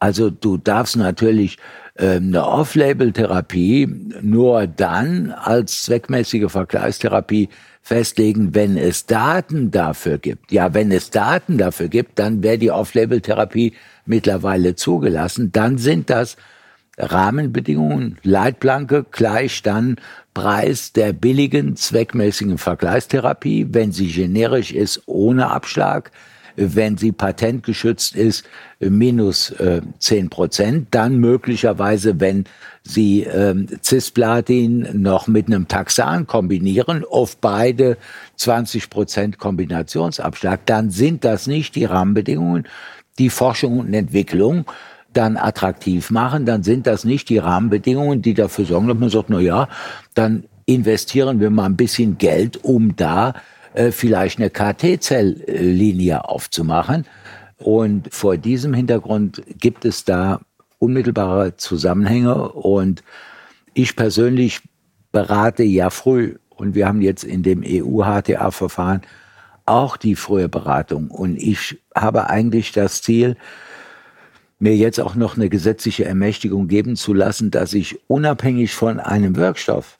[0.00, 1.58] also du darfst natürlich
[1.96, 3.88] ähm, eine Off-Label-Therapie
[4.20, 7.48] nur dann als zweckmäßige Vergleichstherapie
[7.82, 10.52] festlegen, wenn es Daten dafür gibt.
[10.52, 13.74] Ja, wenn es Daten dafür gibt, dann wäre die Off-Label-Therapie
[14.06, 15.52] mittlerweile zugelassen.
[15.52, 16.36] Dann sind das
[16.98, 19.96] Rahmenbedingungen, Leitplanke gleich dann
[20.34, 26.10] Preis der billigen zweckmäßigen Vergleichstherapie, wenn sie generisch ist, ohne Abschlag.
[26.60, 28.44] Wenn sie patentgeschützt ist,
[28.80, 30.88] minus äh, 10 Prozent.
[30.90, 32.44] Dann möglicherweise, wenn
[32.82, 37.96] sie ähm, Cisplatin noch mit einem Taxan kombinieren, auf beide
[38.36, 42.66] 20 Prozent Kombinationsabschlag, dann sind das nicht die Rahmenbedingungen,
[43.18, 44.64] die Forschung und Entwicklung
[45.12, 49.30] dann attraktiv machen, dann sind das nicht die Rahmenbedingungen, die dafür sorgen, dass man sagt,
[49.30, 49.68] na ja,
[50.14, 53.34] dann investieren wir mal ein bisschen Geld, um da
[53.74, 57.06] äh, vielleicht eine KT-Zelllinie aufzumachen.
[57.56, 60.40] Und vor diesem Hintergrund gibt es da
[60.78, 62.50] unmittelbare Zusammenhänge.
[62.52, 63.02] Und
[63.74, 64.60] ich persönlich
[65.10, 66.36] berate ja früh.
[66.50, 69.02] Und wir haben jetzt in dem EU-HTA-Verfahren
[69.64, 71.10] auch die frühe Beratung.
[71.10, 73.36] Und ich habe eigentlich das Ziel,
[74.58, 79.36] mir jetzt auch noch eine gesetzliche Ermächtigung geben zu lassen, dass ich unabhängig von einem
[79.36, 79.98] Wirkstoff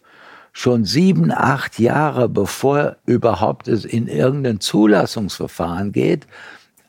[0.53, 6.27] schon sieben, acht Jahre bevor überhaupt es in irgendein Zulassungsverfahren geht,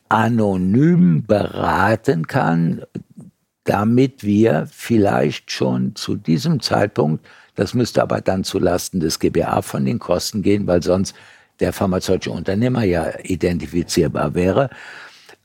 [0.08, 2.82] anonym beraten kann,
[3.64, 9.84] damit wir vielleicht schon zu diesem Zeitpunkt, das müsste aber dann zulasten des GBA von
[9.84, 11.14] den Kosten gehen, weil sonst
[11.60, 14.70] der pharmazeutische Unternehmer ja identifizierbar wäre,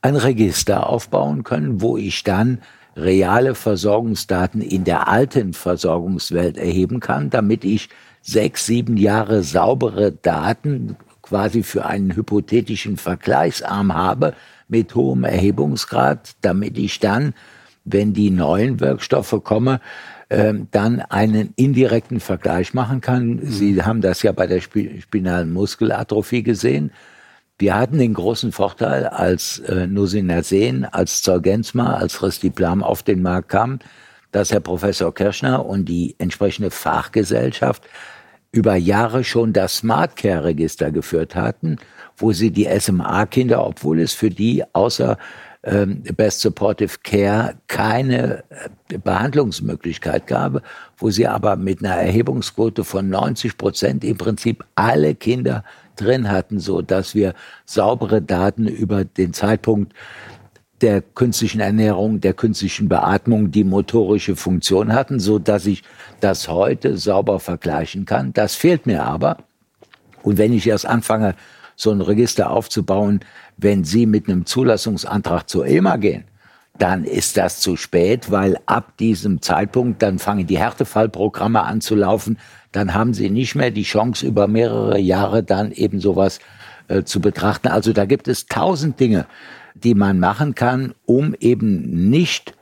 [0.06, 2.60] ein Register aufbauen können, wo ich dann
[2.96, 7.88] reale Versorgungsdaten in der alten Versorgungswelt erheben kann, damit ich
[8.22, 14.34] sechs, sieben Jahre saubere Daten quasi für einen hypothetischen Vergleichsarm habe
[14.68, 17.34] mit hohem Erhebungsgrad, damit ich dann,
[17.84, 19.80] wenn die neuen Wirkstoffe kommen,
[20.28, 23.40] äh, dann einen indirekten Vergleich machen kann.
[23.42, 26.92] Sie haben das ja bei der spinalen Muskelatrophie gesehen.
[27.58, 33.48] Wir hatten den großen Vorteil, als äh, Nusinersen, als Zolgensma, als Restiplam auf den Markt
[33.48, 33.78] kam,
[34.30, 37.88] dass Herr Professor Kirschner und die entsprechende Fachgesellschaft
[38.52, 41.78] über Jahre schon das Smart Care Register geführt hatten,
[42.18, 45.16] wo sie die SMA-Kinder, obwohl es für die außer
[45.64, 48.44] ähm, Best Supportive Care keine
[48.90, 50.62] äh, Behandlungsmöglichkeit gab,
[50.98, 55.64] wo sie aber mit einer Erhebungsquote von 90 Prozent im Prinzip alle Kinder
[55.96, 59.92] drin hatten, so dass wir saubere Daten über den Zeitpunkt
[60.80, 65.82] der künstlichen Ernährung, der künstlichen Beatmung die motorische Funktion hatten, so dass ich
[66.20, 68.32] das heute sauber vergleichen kann.
[68.32, 69.38] Das fehlt mir aber.
[70.22, 71.34] Und wenn ich erst anfange,
[71.76, 73.20] so ein Register aufzubauen,
[73.56, 76.24] wenn Sie mit einem Zulassungsantrag zur EMA gehen,
[76.78, 81.94] dann ist das zu spät, weil ab diesem Zeitpunkt dann fangen die Härtefallprogramme an zu
[81.94, 82.38] laufen.
[82.72, 86.40] Dann haben Sie nicht mehr die Chance, über mehrere Jahre dann eben sowas
[86.88, 87.68] äh, zu betrachten.
[87.68, 89.26] Also da gibt es tausend Dinge,
[89.74, 92.54] die man machen kann, um eben nicht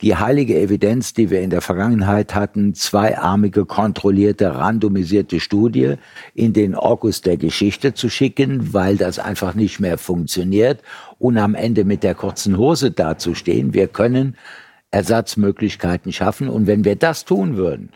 [0.00, 5.94] die heilige Evidenz, die wir in der Vergangenheit hatten, zweiarmige, kontrollierte, randomisierte Studie
[6.34, 10.82] in den Orkus der Geschichte zu schicken, weil das einfach nicht mehr funktioniert
[11.18, 13.74] und am Ende mit der kurzen Hose dazustehen.
[13.74, 14.36] Wir können
[14.92, 17.90] Ersatzmöglichkeiten schaffen und wenn wir das tun würden,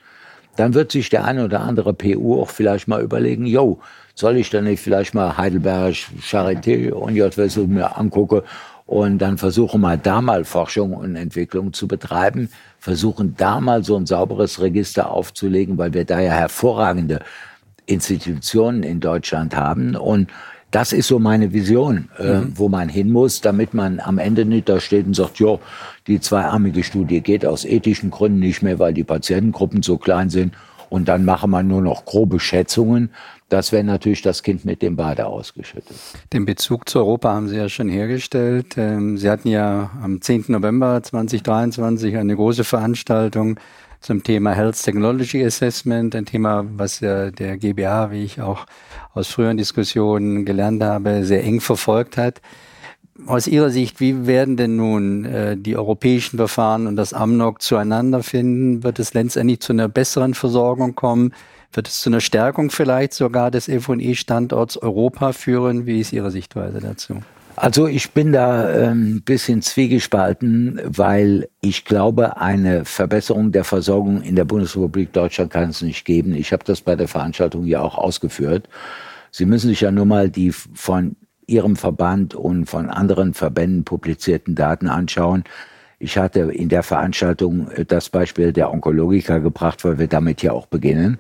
[0.57, 3.81] dann wird sich der eine oder andere PU auch vielleicht mal überlegen, yo,
[4.15, 8.43] soll ich dann nicht vielleicht mal Heidelberg, Charité und JWSU mir angucken
[8.87, 13.97] und dann versuche mal da mal Forschung und Entwicklung zu betreiben, versuchen da mal so
[13.97, 17.21] ein sauberes Register aufzulegen, weil wir da ja hervorragende
[17.87, 20.29] Institutionen in Deutschland haben und
[20.73, 22.53] das ist so meine Vision, äh, mhm.
[22.57, 25.61] wo man hin muss, damit man am Ende nicht da steht und sagt, jo,
[26.07, 30.55] die zweiarmige Studie geht aus ethischen Gründen nicht mehr, weil die Patientengruppen so klein sind.
[30.89, 33.11] Und dann mache man nur noch grobe Schätzungen.
[33.53, 35.95] Das wäre natürlich das Kind mit dem Bade ausgeschüttet.
[36.33, 38.79] Den Bezug zu Europa haben Sie ja schon hergestellt.
[38.79, 40.47] Ähm, Sie hatten ja am 10.
[40.49, 43.61] November 2023 eine große Veranstaltung
[44.01, 48.65] zum Thema Health Technology Assessment, ein Thema, was der GBA, wie ich auch
[49.13, 52.41] aus früheren Diskussionen gelernt habe, sehr eng verfolgt hat.
[53.27, 58.23] Aus Ihrer Sicht, wie werden denn nun äh, die europäischen Verfahren und das AMNOG zueinander
[58.23, 58.83] finden?
[58.83, 61.35] Wird es letztendlich zu einer besseren Versorgung kommen?
[61.73, 65.87] Wird es zu einer Stärkung vielleicht sogar des F&E-Standorts Europa führen?
[65.87, 67.23] Wie ist Ihre Sichtweise dazu?
[67.57, 74.23] Also ich bin da ein ähm, bisschen zwiegespalten, weil ich glaube, eine Verbesserung der Versorgung
[74.23, 76.35] in der Bundesrepublik Deutschland kann es nicht geben.
[76.35, 78.69] Ich habe das bei der Veranstaltung ja auch ausgeführt.
[79.31, 84.55] Sie müssen sich ja nur mal die von Ihrem Verband und von anderen Verbänden publizierten
[84.55, 85.45] Daten anschauen.
[85.99, 90.53] Ich hatte in der Veranstaltung äh, das Beispiel der Onkologiker gebracht, weil wir damit ja
[90.53, 91.19] auch beginnen.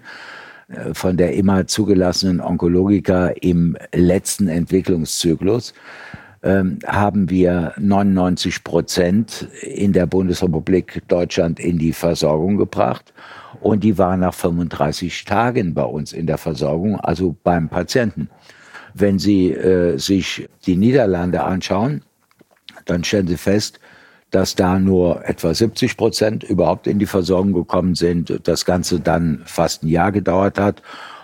[0.72, 5.74] Äh, von der immer zugelassenen Onkologiker im letzten Entwicklungszyklus
[6.42, 13.12] ähm, haben wir 99 Prozent in der Bundesrepublik Deutschland in die Versorgung gebracht.
[13.61, 18.28] Und die waren nach 35 Tagen bei uns in der Versorgung, also beim Patienten.
[18.94, 22.02] Wenn Sie äh, sich die Niederlande anschauen,
[22.87, 23.78] dann stellen Sie fest,
[24.33, 28.40] dass da nur etwa 70 Prozent überhaupt in die Versorgung gekommen sind.
[28.45, 30.83] Das Ganze dann fast ein Jahr gedauert hat.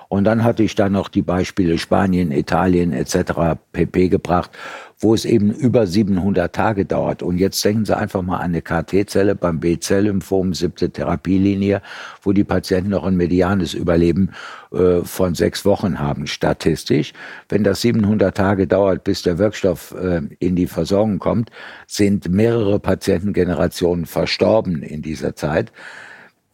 [0.08, 3.58] Und dann hatte ich dann noch die Beispiele Spanien, Italien etc.
[3.72, 4.50] pp gebracht,
[5.00, 7.22] wo es eben über 700 Tage dauert.
[7.22, 11.82] Und jetzt denken Sie einfach mal an eine KT-Zelle beim B-Zell-Lymphom, siebte Therapielinie,
[12.22, 14.30] wo die Patienten noch ein medianes Überleben
[14.72, 17.12] äh, von sechs Wochen haben, statistisch.
[17.48, 21.50] Wenn das 700 Tage dauert, bis der Wirkstoff äh, in die Versorgung kommt,
[21.86, 25.72] sind mehrere Patientengenerationen verstorben in dieser Zeit.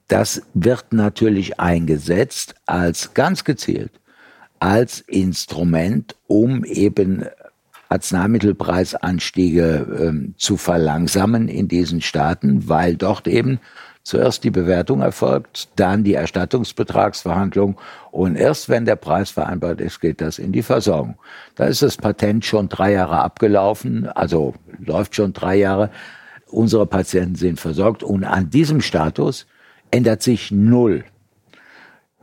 [0.08, 3.92] Das wird natürlich eingesetzt als ganz gezielt
[4.60, 7.26] als Instrument, um eben
[7.88, 13.60] Arzneimittelpreisanstiege ähm, zu verlangsamen in diesen Staaten, weil dort eben
[14.04, 17.78] zuerst die Bewertung erfolgt, dann die Erstattungsbetragsverhandlung
[18.10, 21.16] und erst wenn der Preis vereinbart ist, geht das in die Versorgung.
[21.54, 25.90] Da ist das Patent schon drei Jahre abgelaufen, also läuft schon drei Jahre.
[26.46, 29.46] Unsere Patienten sind versorgt und an diesem Status
[29.90, 31.04] ändert sich null.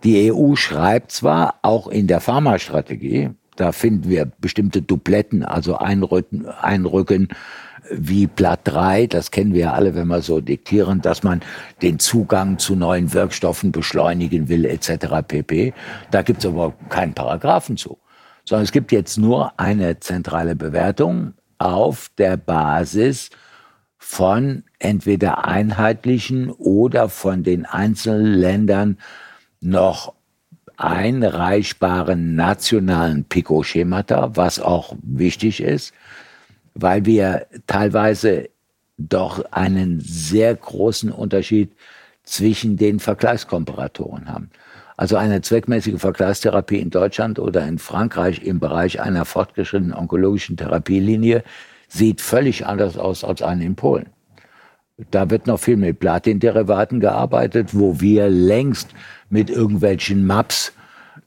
[0.03, 6.47] Die EU schreibt zwar auch in der Pharmastrategie, da finden wir bestimmte Dupletten, also Einrücken,
[6.47, 7.27] Einrücken
[7.91, 11.41] wie Blatt 3, das kennen wir ja alle, wenn wir so diktieren, dass man
[11.81, 15.21] den Zugang zu neuen Wirkstoffen beschleunigen will, etc.
[15.27, 15.73] pp.
[16.09, 17.99] Da gibt es aber keinen Paragraphen zu,
[18.45, 23.29] sondern es gibt jetzt nur eine zentrale Bewertung auf der Basis
[23.99, 28.97] von entweder einheitlichen oder von den einzelnen Ländern
[29.59, 30.15] noch
[30.83, 35.93] einreichbaren nationalen Pico-Schemata, was auch wichtig ist,
[36.73, 38.49] weil wir teilweise
[38.97, 41.71] doch einen sehr großen Unterschied
[42.23, 44.49] zwischen den Vergleichskomparatoren haben.
[44.97, 51.43] Also eine zweckmäßige Vergleichstherapie in Deutschland oder in Frankreich im Bereich einer fortgeschrittenen onkologischen Therapielinie
[51.87, 54.07] sieht völlig anders aus als eine in Polen.
[55.09, 58.89] Da wird noch viel mit Platinderivaten gearbeitet, wo wir längst
[59.29, 60.73] mit irgendwelchen Maps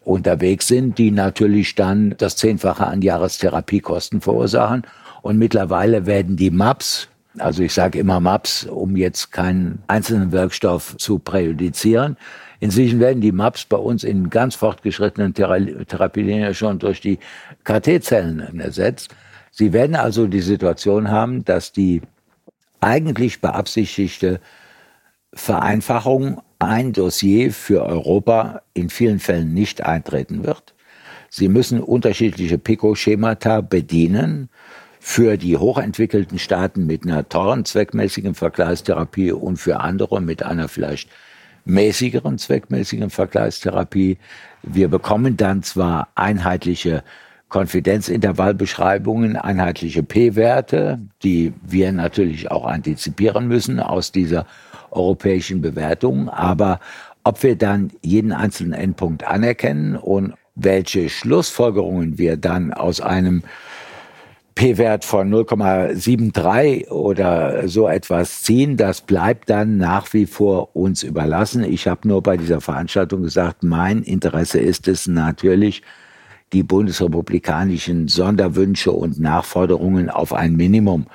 [0.03, 4.83] unterwegs sind, die natürlich dann das Zehnfache an Jahrestherapiekosten verursachen.
[5.23, 10.97] Und mittlerweile werden die Maps, also ich sage immer Maps, um jetzt keinen einzelnen Wirkstoff
[10.99, 12.17] zu präjudizieren,
[12.65, 17.19] Inzwischen werden die Maps bei uns in ganz fortgeschrittenen Therapielinien schon durch die
[17.65, 19.15] KT-Zellen ersetzt.
[19.51, 22.01] Sie werden also die Situation haben, dass die
[22.85, 24.41] eigentlich beabsichtigte
[25.33, 30.75] Vereinfachung ein Dossier für Europa in vielen Fällen nicht eintreten wird.
[31.31, 34.51] Sie müssen unterschiedliche PICO-Schemata bedienen
[35.01, 41.09] für die hochentwickelten Staaten mit einer teuren zweckmäßigen Vergleichstherapie und für andere mit einer vielleicht
[41.65, 44.19] mäßigeren zweckmäßigen Vergleichstherapie.
[44.63, 47.03] Wir bekommen dann zwar einheitliche
[47.55, 54.45] Konfidenzintervallbeschreibungen, einheitliche P-Werte, die wir natürlich auch antizipieren müssen aus dieser
[54.91, 56.29] europäischen Bewertung.
[56.29, 56.81] Aber
[57.23, 63.45] Ob wir dann jeden einzelnen Endpunkt anerkennen und welche Schlussfolgerungen wir dann aus einem
[64.57, 71.65] P-Wert von 0,73 oder so etwas ziehen, das bleibt dann nach wie vor uns überlassen.
[71.65, 75.83] Ich habe nur bei dieser Veranstaltung gesagt, mein Interesse ist es natürlich,
[76.55, 81.07] die bundesrepublikanischen Sonderwünsche und Nachforderungen auf ein Minimum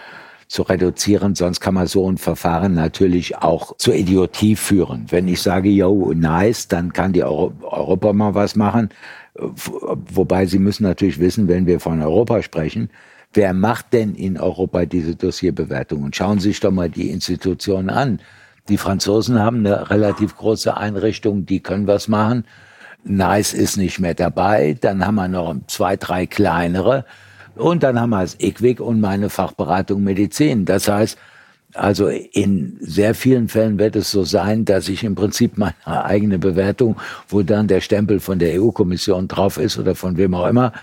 [0.47, 1.33] zu reduzieren.
[1.33, 5.05] Sonst kann man so ein Verfahren natürlich auch zur Idiotie führen.
[5.09, 8.89] Wenn ich sage, yo, nice, dann kann die Euro Europa mal was machen.
[9.35, 12.89] Wobei Sie müssen natürlich wissen, wenn wir von Europa sprechen,
[13.31, 16.01] Wer macht denn in Europa diese Dossierbewertung?
[16.01, 18.21] Und schauen Sie sich doch mal die Institutionen an.
[18.69, 22.43] Die Franzosen haben eine relativ große Einrichtung, die können was machen.
[23.03, 24.77] Nice ist nicht mehr dabei.
[24.79, 27.05] Dann haben wir noch zwei, drei kleinere.
[27.55, 30.65] Und dann haben wir das IQWIC und meine Fachberatung Medizin.
[30.65, 31.17] Das heißt,
[31.73, 36.39] also in sehr vielen Fällen wird es so sein, dass ich im Prinzip meine eigene
[36.39, 36.97] Bewertung,
[37.27, 40.73] wo dann der Stempel von der EU-Kommission drauf ist oder von wem auch immer,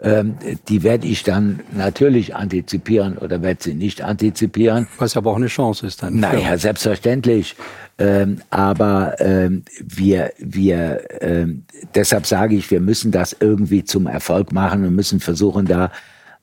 [0.00, 0.36] ähm,
[0.68, 4.86] die werde ich dann natürlich antizipieren oder werde sie nicht antizipieren.
[4.98, 6.20] Was aber auch eine Chance ist dann.
[6.20, 7.54] Naja, selbstverständlich.
[7.98, 11.64] Ähm, aber ähm, wir, wir, ähm,
[11.94, 15.90] deshalb sage ich, wir müssen das irgendwie zum Erfolg machen und müssen versuchen, da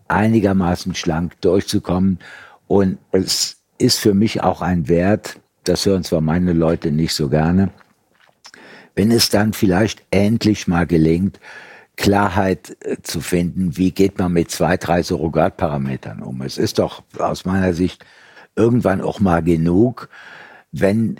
[0.08, 2.20] einigermaßen schlank durchzukommen.
[2.68, 7.30] Und es ist für mich auch ein Wert, das hören zwar meine Leute nicht so
[7.30, 7.70] gerne,
[8.96, 11.40] wenn es dann vielleicht endlich mal gelingt,
[11.98, 16.42] Klarheit äh, zu finden, wie geht man mit zwei, drei Surrogatparametern um.
[16.42, 18.06] Es ist doch aus meiner Sicht
[18.56, 20.10] irgendwann auch mal genug,
[20.72, 21.20] wenn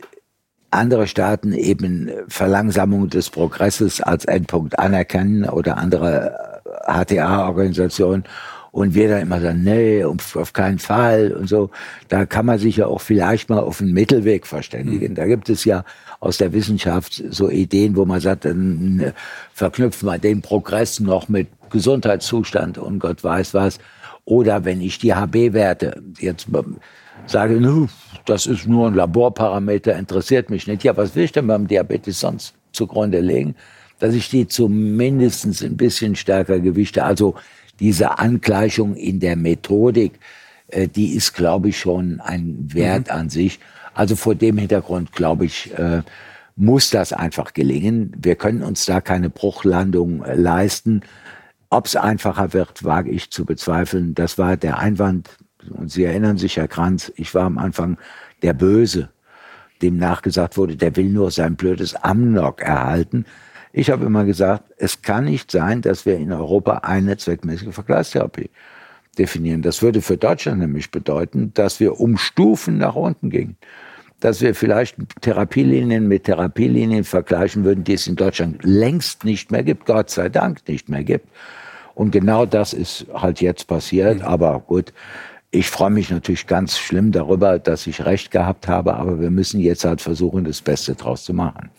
[0.70, 9.10] andere Staaten eben Verlangsamung des Progresses als Endpunkt anerkennen oder andere HTA-Organisationen äh, und wir
[9.10, 11.72] dann immer sagen, nee, auf keinen Fall und so.
[12.10, 15.14] Da kann man sich ja auch vielleicht mal auf einen Mittelweg verständigen.
[15.14, 15.16] Mhm.
[15.16, 15.84] Da gibt es ja
[16.20, 19.14] aus der Wissenschaft so Ideen, wo man sagt, dann äh,
[19.52, 23.80] verknüpfen wir den Progress noch mit Gesundheitszustand und Gott weiß was.
[24.26, 26.46] Oder wenn ich die HB-Werte jetzt
[27.26, 27.88] sage,
[28.28, 30.84] das ist nur ein Laborparameter, interessiert mich nicht.
[30.84, 33.56] Ja, was will ich denn beim Diabetes sonst zugrunde legen?
[33.98, 37.04] Dass ich die zumindest ein bisschen stärker gewichte.
[37.04, 37.34] Also
[37.80, 40.20] diese Angleichung in der Methodik,
[40.68, 43.14] äh, die ist, glaube ich, schon ein Wert mhm.
[43.14, 43.60] an sich.
[43.94, 46.02] Also vor dem Hintergrund, glaube ich, äh,
[46.56, 48.12] muss das einfach gelingen.
[48.18, 51.02] Wir können uns da keine Bruchlandung äh, leisten.
[51.70, 54.16] Ob es einfacher wird, wage ich zu bezweifeln.
[54.16, 55.30] Das war der Einwand.
[55.70, 57.98] Und Sie erinnern sich, Herr Kranz, ich war am Anfang
[58.42, 59.10] der Böse,
[59.82, 63.26] dem nachgesagt wurde, der will nur sein blödes Amnok erhalten.
[63.78, 68.50] Ich habe immer gesagt, es kann nicht sein, dass wir in Europa eine zweckmäßige Vergleichstherapie
[69.20, 69.62] definieren.
[69.62, 73.56] Das würde für Deutschland nämlich bedeuten, dass wir um Stufen nach unten gingen
[74.20, 79.62] dass wir vielleicht Therapielinien mit Therapielinien vergleichen würden, die es in Deutschland längst nicht mehr
[79.62, 81.28] gibt, Gott sei Dank nicht mehr gibt.
[81.94, 84.24] Und genau das ist halt jetzt passiert.
[84.24, 84.92] Aber gut,
[85.52, 89.60] ich freue mich natürlich ganz schlimm darüber, dass ich recht gehabt habe, aber wir müssen
[89.60, 91.70] jetzt halt versuchen, das Beste draus zu machen.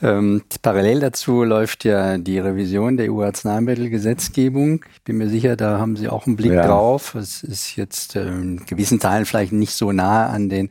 [0.00, 4.84] Ähm, parallel dazu läuft ja die Revision der EU-Arzneimittelgesetzgebung.
[4.92, 6.66] Ich bin mir sicher, da haben Sie auch einen Blick ja.
[6.66, 7.14] drauf.
[7.14, 10.70] Es ist jetzt äh, in gewissen Teilen vielleicht nicht so nah an den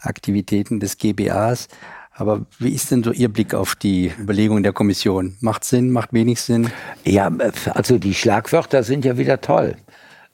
[0.00, 1.68] Aktivitäten des GBAs.
[2.14, 5.36] Aber wie ist denn so Ihr Blick auf die Überlegungen der Kommission?
[5.40, 6.70] Macht Sinn, macht wenig Sinn?
[7.04, 7.30] Ja,
[7.74, 9.76] also die Schlagwörter sind ja wieder toll.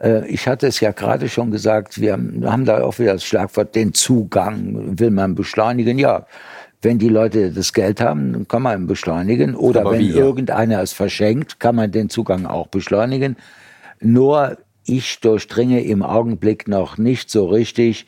[0.01, 3.75] Äh, ich hatte es ja gerade schon gesagt, wir haben da auch wieder das Schlagwort,
[3.75, 5.99] den Zugang will man beschleunigen.
[5.99, 6.27] Ja,
[6.83, 9.55] wenn die Leute das Geld haben, dann kann man beschleunigen.
[9.55, 10.17] Oder Aber wenn wie, ja.
[10.17, 13.37] irgendeiner es verschenkt, kann man den Zugang auch beschleunigen.
[14.01, 18.07] Nur ich durchdringe im Augenblick noch nicht so richtig,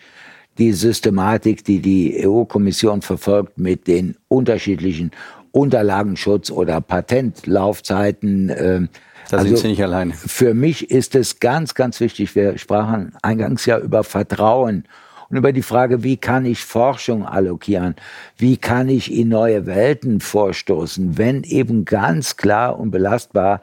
[0.59, 5.11] die Systematik, die die EU-Kommission verfolgt mit den unterschiedlichen
[5.53, 8.51] Unterlagenschutz oder Patentlaufzeiten.
[8.51, 8.89] Äh,
[9.31, 10.13] da also sind Sie nicht alleine.
[10.13, 12.35] Für mich ist es ganz, ganz wichtig.
[12.35, 14.85] Wir sprachen eingangs ja über Vertrauen
[15.31, 17.95] und über die Frage, wie kann ich Forschung allokieren?
[18.37, 23.61] Wie kann ich in neue Welten vorstoßen, wenn eben ganz klar und belastbar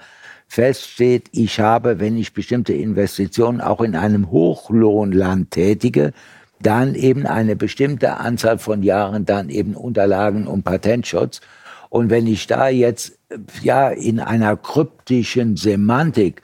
[0.47, 6.13] feststeht, ich habe, wenn ich bestimmte Investitionen auch in einem Hochlohnland tätige,
[6.61, 11.41] dann eben eine bestimmte Anzahl von Jahren dann eben Unterlagen und Patentschutz.
[11.89, 13.19] Und wenn ich da jetzt
[13.61, 16.41] ja in einer kryptischen Semantik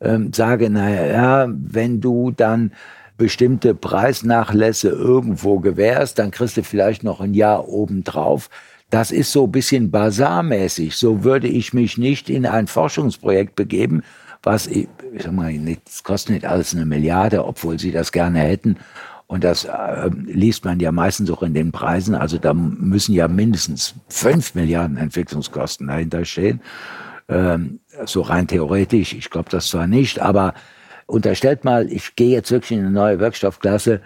[0.00, 2.72] ähm, sage, naja, ja, wenn du dann
[3.18, 8.48] bestimmte Preisnachlässe irgendwo gewährst, dann kriegst du vielleicht noch ein Jahr obendrauf.
[8.88, 10.96] Das ist so ein bisschen basarmäßig.
[10.96, 14.02] So würde ich mich nicht in ein Forschungsprojekt begeben,
[14.42, 14.88] was, ich
[15.18, 15.52] sag mal,
[15.84, 18.76] das kostet nicht alles eine Milliarde, obwohl sie das gerne hätten
[19.30, 22.14] Und das äh, liest man ja meistens auch in den Preisen.
[22.14, 26.62] Also da müssen ja mindestens fünf Milliarden Entwicklungskosten dahinter stehen.
[27.28, 29.12] Ähm, so rein theoretisch.
[29.12, 30.54] Ich glaube das zwar nicht, aber
[31.08, 34.00] unterstellt mal, ich gehe jetzt wirklich in eine neue Wirkstoffklasse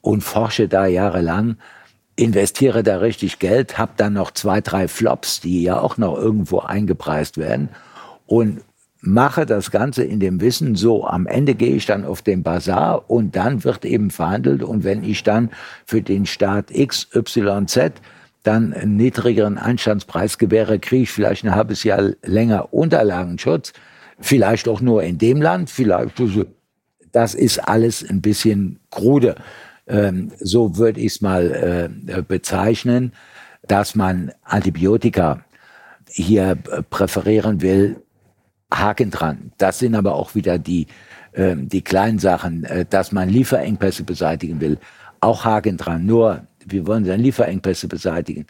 [0.00, 1.56] und forsche da jahrelang,
[2.16, 6.60] investiere da richtig Geld, habe dann noch zwei, drei Flops, die ja auch noch irgendwo
[6.60, 7.70] eingepreist werden
[8.26, 8.60] und
[9.00, 13.10] mache das Ganze in dem Wissen, so am Ende gehe ich dann auf den Bazar
[13.10, 15.50] und dann wird eben verhandelt und wenn ich dann
[15.84, 17.92] für den Staat XYZ
[18.44, 23.72] dann einen niedrigeren Einstandspreis gewähre, kriege ich vielleicht ein halbes Jahr länger Unterlagenschutz,
[24.20, 26.20] vielleicht auch nur in dem Land, vielleicht,
[27.12, 29.36] das ist alles ein bisschen krude.
[29.86, 33.12] Ähm, so würde ich es mal äh, bezeichnen,
[33.66, 35.44] dass man Antibiotika
[36.06, 36.56] hier
[36.90, 37.96] präferieren will,
[38.72, 39.52] Haken dran.
[39.58, 40.86] Das sind aber auch wieder die,
[41.32, 44.78] äh, die kleinen Sachen, äh, dass man Lieferengpässe beseitigen will.
[45.20, 46.06] Auch Haken dran.
[46.06, 48.46] Nur, wir wollen dann Lieferengpässe beseitigen.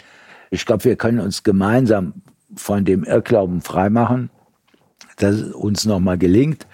[0.51, 2.15] Ich glaube, wir können uns gemeinsam
[2.57, 4.31] von dem Irrglauben freimachen,
[5.17, 6.67] dass es uns nochmal gelingt,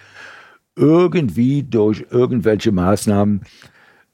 [0.76, 3.42] irgendwie durch irgendwelche Maßnahmen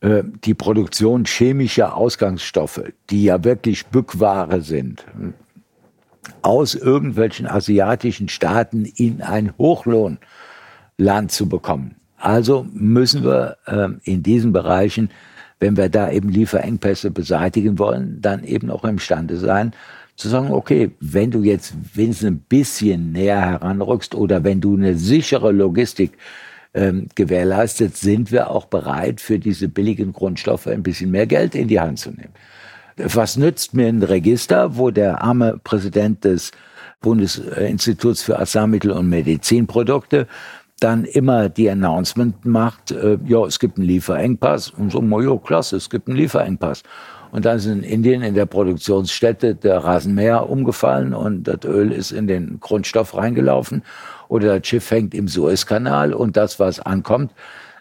[0.00, 5.04] äh, die Produktion chemischer Ausgangsstoffe, die ja wirklich Bückware sind,
[6.42, 11.96] aus irgendwelchen asiatischen Staaten in ein Hochlohnland zu bekommen.
[12.18, 15.10] Also müssen wir äh, in diesen Bereichen,
[15.60, 19.72] wenn wir da eben Lieferengpässe beseitigen wollen, dann eben auch imstande sein,
[20.16, 24.96] zu sagen, okay, wenn du jetzt wenigstens ein bisschen näher heranrückst oder wenn du eine
[24.96, 26.12] sichere Logistik
[26.74, 31.68] ähm, gewährleistet, sind wir auch bereit, für diese billigen Grundstoffe ein bisschen mehr Geld in
[31.68, 32.32] die Hand zu nehmen.
[32.96, 36.50] Was nützt mir ein Register, wo der arme Präsident des
[37.02, 40.26] Bundesinstituts für Arzneimittel und Medizinprodukte
[40.80, 44.70] dann immer die Announcement macht, äh, ja, es gibt einen Lieferengpass.
[44.70, 46.82] Und so, ja, klasse, es gibt einen Lieferengpass.
[47.36, 52.10] Und dann ist in Indien in der Produktionsstätte der Rasenmäher umgefallen und das Öl ist
[52.10, 53.82] in den Grundstoff reingelaufen.
[54.28, 57.32] Oder das Schiff hängt im Suezkanal und das, was ankommt,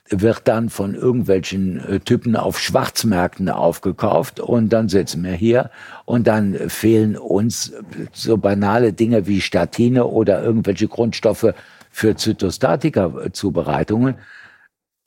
[0.09, 5.69] wird dann von irgendwelchen äh, Typen auf Schwarzmärkten aufgekauft und dann sitzen wir hier
[6.03, 7.71] und dann fehlen uns
[8.11, 11.53] so banale Dinge wie Statine oder irgendwelche Grundstoffe
[11.91, 14.15] für Zytostatika-Zubereitungen.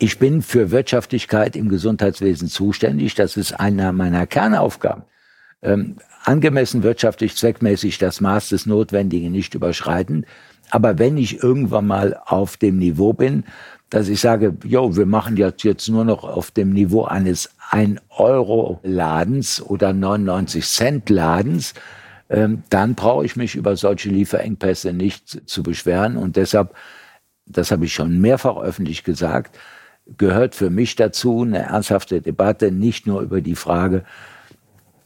[0.01, 3.17] Ich bin für Wirtschaftlichkeit im Gesundheitswesen zuständig.
[3.17, 5.03] Das ist einer meiner Kernaufgaben.
[5.61, 10.25] Ähm, angemessen wirtschaftlich zweckmäßig das Maß des Notwendigen nicht überschreiten.
[10.71, 13.43] Aber wenn ich irgendwann mal auf dem Niveau bin,
[13.91, 19.61] dass ich sage, jo, wir machen jetzt, jetzt nur noch auf dem Niveau eines 1-Euro-Ladens
[19.63, 21.75] oder 99-Cent-Ladens,
[22.29, 26.17] ähm, dann brauche ich mich über solche Lieferengpässe nicht zu beschweren.
[26.17, 26.73] Und deshalb,
[27.47, 29.59] das habe ich schon mehrfach öffentlich gesagt,
[30.17, 34.05] gehört für mich dazu eine ernsthafte Debatte, nicht nur über die Frage,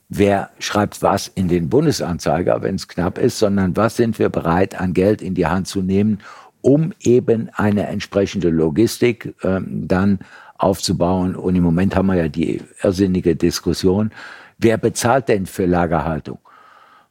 [0.08, 4.78] wer schreibt was in den Bundesanzeiger, wenn es knapp ist, sondern was sind wir bereit
[4.78, 6.18] an Geld in die Hand zu nehmen,
[6.60, 10.20] um eben eine entsprechende Logistik ähm, dann
[10.58, 11.34] aufzubauen.
[11.34, 14.10] Und im Moment haben wir ja die irrsinnige Diskussion,
[14.58, 16.38] wer bezahlt denn für Lagerhaltung?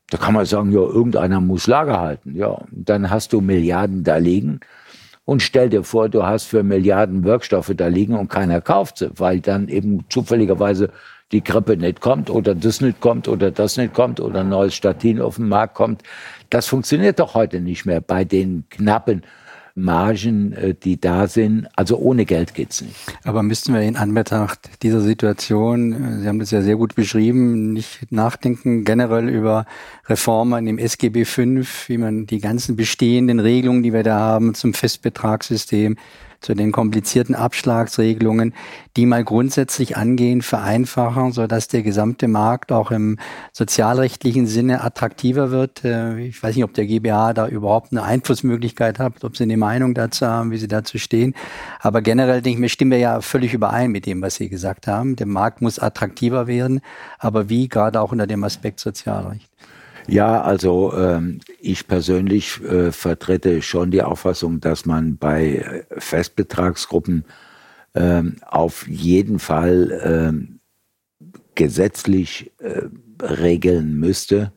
[0.09, 2.35] Da kann man sagen, ja, irgendeiner muss Lager halten.
[2.35, 4.59] Ja, dann hast du Milliarden da liegen
[5.25, 9.11] und stell dir vor, du hast für Milliarden Wirkstoffe da liegen und keiner kauft sie,
[9.15, 10.89] weil dann eben zufälligerweise
[11.31, 14.75] die Grippe nicht kommt oder das nicht kommt oder das nicht kommt oder ein neues
[14.75, 16.03] Statin auf den Markt kommt.
[16.49, 19.23] Das funktioniert doch heute nicht mehr bei den knappen
[19.75, 21.67] Margen, äh, die da sind.
[21.75, 22.95] Also ohne Geld geht's nicht.
[23.23, 27.73] Aber müssten wir in Anbetracht dieser Situation, äh, Sie haben das ja sehr gut beschrieben,
[27.73, 29.65] nicht nachdenken generell über
[30.07, 31.41] Reformen im SGB V,
[31.87, 35.97] wie man die ganzen bestehenden Regelungen, die wir da haben zum Festbetragssystem,
[36.41, 38.53] zu den komplizierten Abschlagsregelungen,
[38.97, 43.17] die mal grundsätzlich angehen, vereinfachen, so dass der gesamte Markt auch im
[43.53, 45.85] sozialrechtlichen Sinne attraktiver wird.
[45.85, 49.57] Äh, ich weiß nicht, ob der GBA da überhaupt eine Einflussmöglichkeit hat, ob Sie eine
[49.57, 51.35] Meinung dazu haben, wie Sie dazu stehen.
[51.79, 54.87] Aber generell denke ich mir, stimmen wir ja völlig überein mit dem, was Sie gesagt
[54.87, 55.15] haben.
[55.15, 56.81] Der Markt muss attraktiver werden,
[57.19, 59.50] aber wie gerade auch unter dem Aspekt Sozialrecht.
[60.11, 67.23] Ja, also ähm, ich persönlich äh, vertrete schon die Auffassung, dass man bei Festbetragsgruppen
[67.95, 70.59] ähm, auf jeden Fall ähm,
[71.55, 72.87] gesetzlich äh,
[73.23, 74.51] regeln müsste,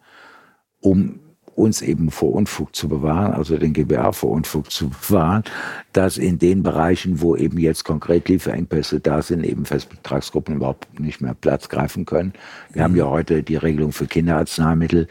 [0.81, 1.21] um
[1.55, 5.45] uns eben vor Unfug zu bewahren, also den GBA vor Unfug zu bewahren,
[5.93, 11.21] dass in den Bereichen, wo eben jetzt konkret Lieferengpässe da sind, eben Festbetragsgruppen überhaupt nicht
[11.21, 12.33] mehr Platz greifen können.
[12.73, 12.85] Wir mhm.
[12.85, 15.07] haben ja heute die Regelung für Kinderarzneimittel,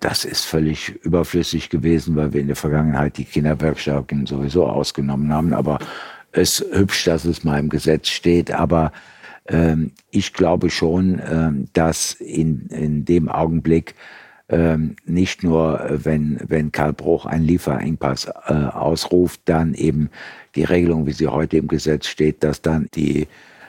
[0.00, 5.52] das ist völlig überflüssig gewesen, weil wir in der Vergangenheit die Kinderwerkstätten sowieso ausgenommen haben.
[5.52, 5.78] Aber
[6.32, 8.50] es ist hübsch, dass es mal im Gesetz steht.
[8.52, 8.92] Aber
[9.48, 13.94] Ähm, ich glaube schon, ähm, dass in, in dem Augenblick
[14.50, 20.10] ähm, nicht nur, wenn, wenn Karl Bruch einen Lieferengpass äh, ausruft, dann eben
[20.54, 23.26] die Regelung, wie sie heute im Gesetz steht, dass dann die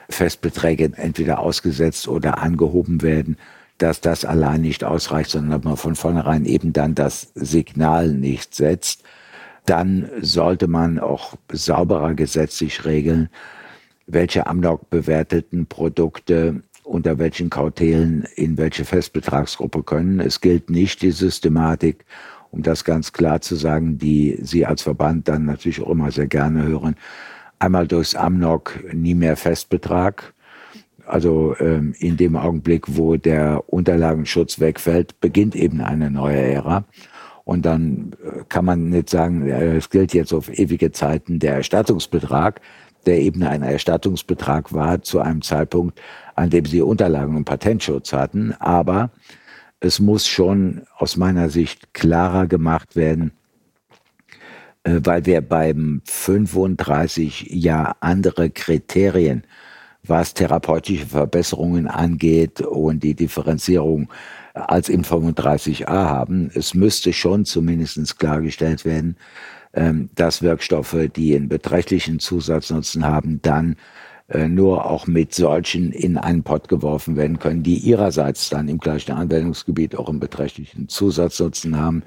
[0.08, 3.36] Festbeträge entweder ausgesetzt oder angehoben werden,
[3.82, 9.04] dass das allein nicht ausreicht, sondern man von vornherein eben dann das Signal nicht setzt,
[9.64, 13.28] dann sollte man auch sauberer gesetzlich regeln,
[14.06, 20.20] welche Amnok bewerteten Produkte unter welchen Kautelen in welche Festbetragsgruppe können.
[20.20, 22.04] Es gilt nicht die Systematik,
[22.50, 26.26] um das ganz klar zu sagen, die Sie als Verband dann natürlich auch immer sehr
[26.26, 26.96] gerne hören.
[27.58, 30.34] Einmal durchs Amnok nie mehr Festbetrag.
[31.10, 36.84] Also ähm, in dem Augenblick, wo der Unterlagenschutz wegfällt, beginnt eben eine neue Ära.
[37.44, 41.54] Und dann äh, kann man nicht sagen, äh, es gilt jetzt auf ewige Zeiten der
[41.54, 42.60] Erstattungsbetrag,
[43.06, 46.00] der eben ein Erstattungsbetrag war zu einem Zeitpunkt,
[46.36, 48.54] an dem sie Unterlagen und Patentschutz hatten.
[48.60, 49.10] Aber
[49.80, 53.32] es muss schon aus meiner Sicht klarer gemacht werden,
[54.84, 59.42] äh, weil wir beim 35 Jahr andere Kriterien,
[60.02, 64.08] was therapeutische Verbesserungen angeht und die Differenzierung
[64.54, 66.50] als im 35a haben.
[66.54, 69.16] Es müsste schon zumindest klargestellt werden,
[69.72, 73.76] ähm, dass Wirkstoffe, die einen beträchtlichen Zusatznutzen haben, dann
[74.28, 78.78] äh, nur auch mit solchen in einen Pott geworfen werden können, die ihrerseits dann im
[78.78, 82.02] gleichen Anwendungsgebiet auch einen beträchtlichen Zusatznutzen haben.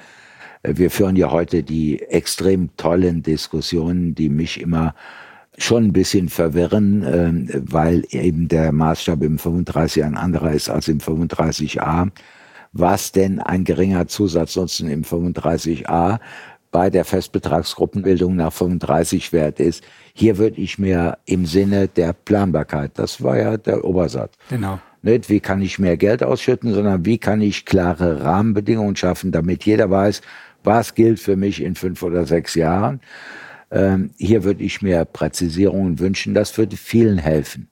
[0.64, 4.96] Äh, wir führen ja heute die extrem tollen Diskussionen, die mich immer
[5.58, 10.88] schon ein bisschen verwirren, ähm, weil eben der Maßstab im 35 ein anderer ist als
[10.88, 12.10] im 35a.
[12.76, 16.20] Was denn ein geringer Zusatznutzen im 35a
[16.74, 19.84] bei der Festbetragsgruppenbildung nach 35 wert ist.
[20.14, 24.34] Hier würde ich mir im Sinne der Planbarkeit, das war ja der Obersatz.
[24.50, 24.80] Genau.
[25.04, 29.66] Nicht, wie kann ich mehr Geld ausschütten, sondern wie kann ich klare Rahmenbedingungen schaffen, damit
[29.66, 30.22] jeder weiß,
[30.64, 33.00] was gilt für mich in fünf oder sechs Jahren.
[33.74, 36.34] Ähm, hier würde ich mir Präzisierungen wünschen.
[36.34, 37.70] Das würde vielen helfen.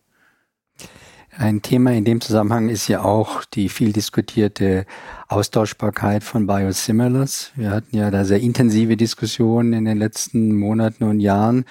[1.38, 4.86] Ein Thema in dem Zusammenhang ist ja auch die viel diskutierte
[5.30, 7.52] Austauschbarkeit von Biosimilars.
[7.56, 11.64] Wir hatten ja da sehr intensive Diskussionen in den letzten Monaten und Jahren.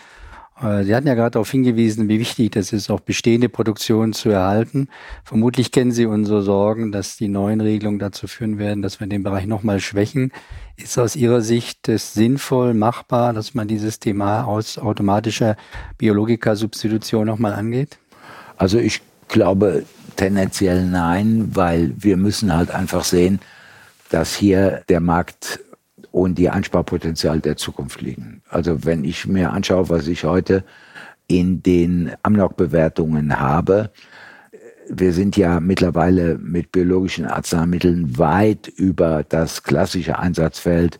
[0.62, 4.30] Äh, Sie hatten ja gerade darauf hingewiesen, wie wichtig das ist, auch bestehende Produktionen zu
[4.30, 4.88] erhalten.
[5.24, 9.22] Vermutlich kennen Sie unsere Sorgen, dass die neuen Regelungen dazu führen werden, dass wir den
[9.22, 10.32] Bereich nochmal schwächen.
[10.76, 15.56] Ist aus Ihrer Sicht es sinnvoll, machbar, dass man dieses Thema aus automatischer
[15.98, 17.98] Biologika-Substitution nochmal angeht?
[18.56, 19.84] Also ich glaube
[20.16, 23.40] tendenziell nein, weil wir müssen halt einfach sehen,
[24.10, 25.60] dass hier der Markt
[26.12, 28.42] und die Einsparpotenzial der Zukunft liegen.
[28.48, 30.64] Also wenn ich mir anschaue, was ich heute
[31.26, 33.90] in den Amnok-Bewertungen habe,
[34.88, 40.98] wir sind ja mittlerweile mit biologischen Arzneimitteln weit über das klassische Einsatzfeld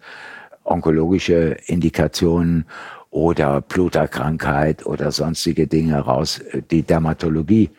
[0.62, 2.64] onkologische Indikationen
[3.11, 6.40] oder Bluterkrankheit oder sonstige Dinge raus,
[6.70, 7.70] die Dermatologie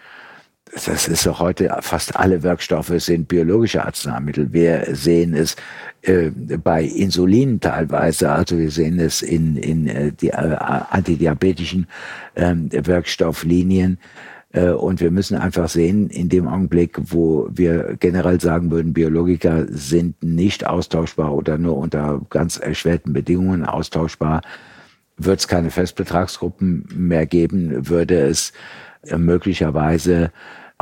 [0.73, 4.53] das ist doch heute, fast alle Wirkstoffe sind biologische Arzneimittel.
[4.53, 5.55] Wir sehen es
[6.01, 11.87] äh, bei Insulin teilweise, also wir sehen es in, in äh, die äh, antidiabetischen
[12.35, 13.97] äh, Wirkstofflinien.
[14.53, 19.65] Äh, und wir müssen einfach sehen, in dem Augenblick, wo wir generell sagen würden, Biologika
[19.69, 24.41] sind nicht austauschbar oder nur unter ganz erschwerten Bedingungen austauschbar,
[25.17, 28.53] wird es keine Festbetragsgruppen mehr geben, würde es
[29.03, 30.31] äh, möglicherweise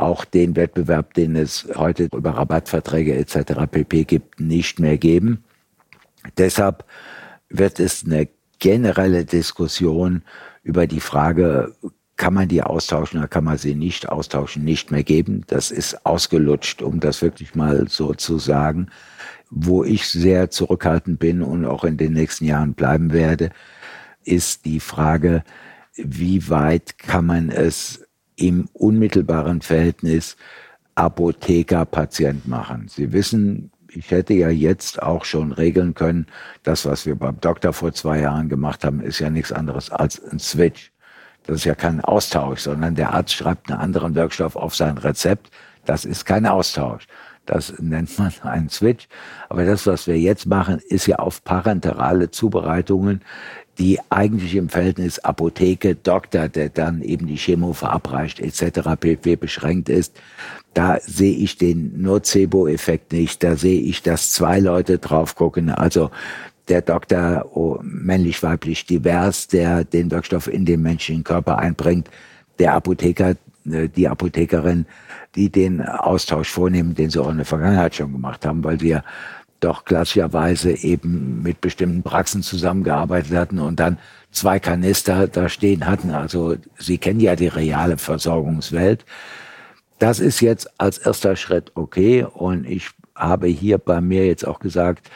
[0.02, 3.66] auch den Wettbewerb, den es heute über Rabattverträge etc.
[3.70, 5.44] pp gibt, nicht mehr geben.
[6.36, 6.84] Deshalb
[7.48, 8.28] wird es eine
[8.58, 10.22] generelle Diskussion
[10.62, 11.74] über die Frage,
[12.16, 15.42] kann man die austauschen oder kann man sie nicht austauschen, nicht mehr geben.
[15.46, 18.88] Das ist ausgelutscht, um das wirklich mal so zu sagen.
[19.48, 23.50] Wo ich sehr zurückhaltend bin und auch in den nächsten Jahren bleiben werde,
[24.22, 25.42] ist die Frage,
[25.96, 28.06] wie weit kann man es
[28.40, 30.36] im unmittelbaren Verhältnis
[30.94, 32.88] Apotheker-Patient machen.
[32.88, 36.26] Sie wissen, ich hätte ja jetzt auch schon regeln können,
[36.62, 40.22] das, was wir beim Doktor vor zwei Jahren gemacht haben, ist ja nichts anderes als
[40.24, 40.92] ein Switch.
[41.44, 45.50] Das ist ja kein Austausch, sondern der Arzt schreibt einen anderen Wirkstoff auf sein Rezept.
[45.84, 47.06] Das ist kein Austausch.
[47.46, 49.08] Das nennt man einen Switch.
[49.48, 53.22] Aber das, was wir jetzt machen, ist ja auf parenterale Zubereitungen
[53.80, 58.90] die eigentlich im Verhältnis Apotheke, Doktor, der dann eben die Chemo verabreicht etc.
[59.00, 59.36] pp.
[59.36, 60.20] beschränkt ist,
[60.74, 63.42] da sehe ich den Nocebo-Effekt nicht.
[63.42, 65.70] Da sehe ich, dass zwei Leute drauf gucken.
[65.70, 66.10] Also
[66.68, 72.08] der Doktor, oh, männlich, weiblich, divers, der den Wirkstoff in den menschlichen Körper einbringt.
[72.58, 73.34] Der Apotheker
[73.70, 74.86] äh, die Apothekerin,
[75.34, 79.04] die den Austausch vornehmen, den sie auch in der Vergangenheit schon gemacht haben, weil wir
[79.60, 83.98] doch klassischerweise eben mit bestimmten Praxen zusammengearbeitet hatten und dann
[84.32, 86.10] zwei Kanister da stehen hatten.
[86.10, 89.04] Also Sie kennen ja die reale Versorgungswelt.
[89.98, 94.58] Das ist jetzt als erster Schritt okay und ich habe hier bei mir jetzt auch
[94.58, 95.10] gesagt,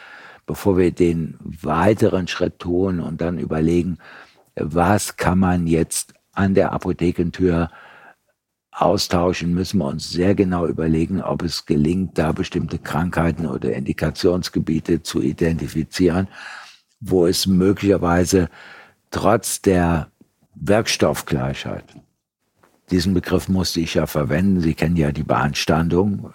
[0.45, 3.97] bevor wir den weiteren Schritt tun und dann überlegen,
[4.55, 7.69] was kann man jetzt an der Apothekentür
[8.75, 15.01] austauschen, müssen wir uns sehr genau überlegen, ob es gelingt, da bestimmte Krankheiten oder Indikationsgebiete
[15.01, 16.27] zu identifizieren,
[16.99, 18.49] wo es möglicherweise
[19.11, 20.09] trotz der
[20.55, 21.85] Werkstoffgleichheit,
[22.91, 26.31] diesen Begriff musste ich ja verwenden, Sie kennen ja die Beanstandung,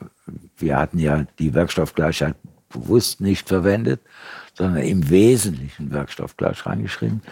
[0.56, 2.34] wir hatten ja die Werkstoffgleichheit
[2.68, 4.00] bewusst nicht verwendet,
[4.54, 7.22] sondern im Wesentlichen Werkstoffgleich reingeschrieben.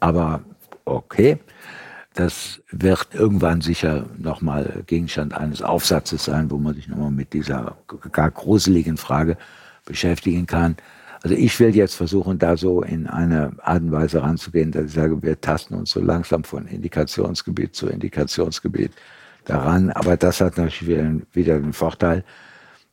[0.00, 0.42] Aber
[0.84, 1.38] okay,
[2.16, 7.76] das wird irgendwann sicher nochmal Gegenstand eines Aufsatzes sein, wo man sich nochmal mit dieser
[8.10, 9.36] gar gruseligen Frage
[9.84, 10.76] beschäftigen kann.
[11.22, 14.92] Also ich will jetzt versuchen, da so in eine Art und Weise ranzugehen, dass ich
[14.92, 18.92] sage, wir tasten uns so langsam von Indikationsgebiet zu Indikationsgebiet
[19.44, 19.90] daran.
[19.90, 20.86] Aber das hat natürlich
[21.32, 22.24] wieder den Vorteil,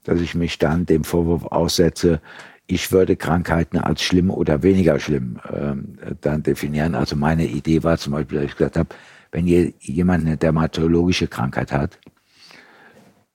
[0.04, 2.20] dass ich mich dann dem Vorwurf aussetze,
[2.68, 6.96] ich würde Krankheiten als schlimm oder weniger schlimm ähm, dann definieren.
[6.96, 8.90] Also meine Idee war zum Beispiel, dass ich gesagt habe,
[9.34, 12.00] wenn jemand eine dermatologische Krankheit hat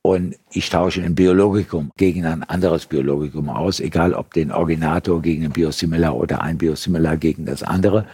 [0.00, 5.44] und ich tausche ein Biologikum gegen ein anderes Biologikum aus, egal ob den Originator gegen
[5.44, 8.06] ein Biosimilar oder ein Biosimilar gegen das andere,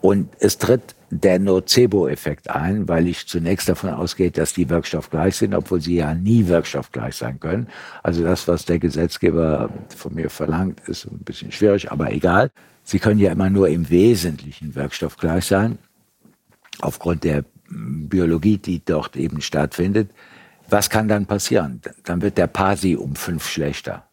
[0.00, 5.54] und es tritt der Nocebo-Effekt ein, weil ich zunächst davon ausgehe, dass die wirkstoffgleich sind,
[5.54, 7.68] obwohl sie ja nie wirkstoffgleich sein können.
[8.02, 12.50] Also das, was der Gesetzgeber von mir verlangt, ist ein bisschen schwierig, aber egal.
[12.82, 15.78] Sie können ja immer nur im Wesentlichen wirkstoffgleich sein,
[16.80, 20.10] aufgrund der Biologie, die dort eben stattfindet.
[20.68, 21.80] Was kann dann passieren?
[22.04, 24.04] Dann wird der Pasi um fünf schlechter.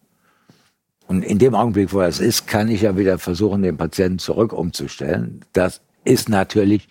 [1.07, 4.53] Und in dem Augenblick, wo das ist, kann ich ja wieder versuchen, den Patienten zurück
[4.53, 5.41] umzustellen.
[5.53, 6.87] Das ist natürlich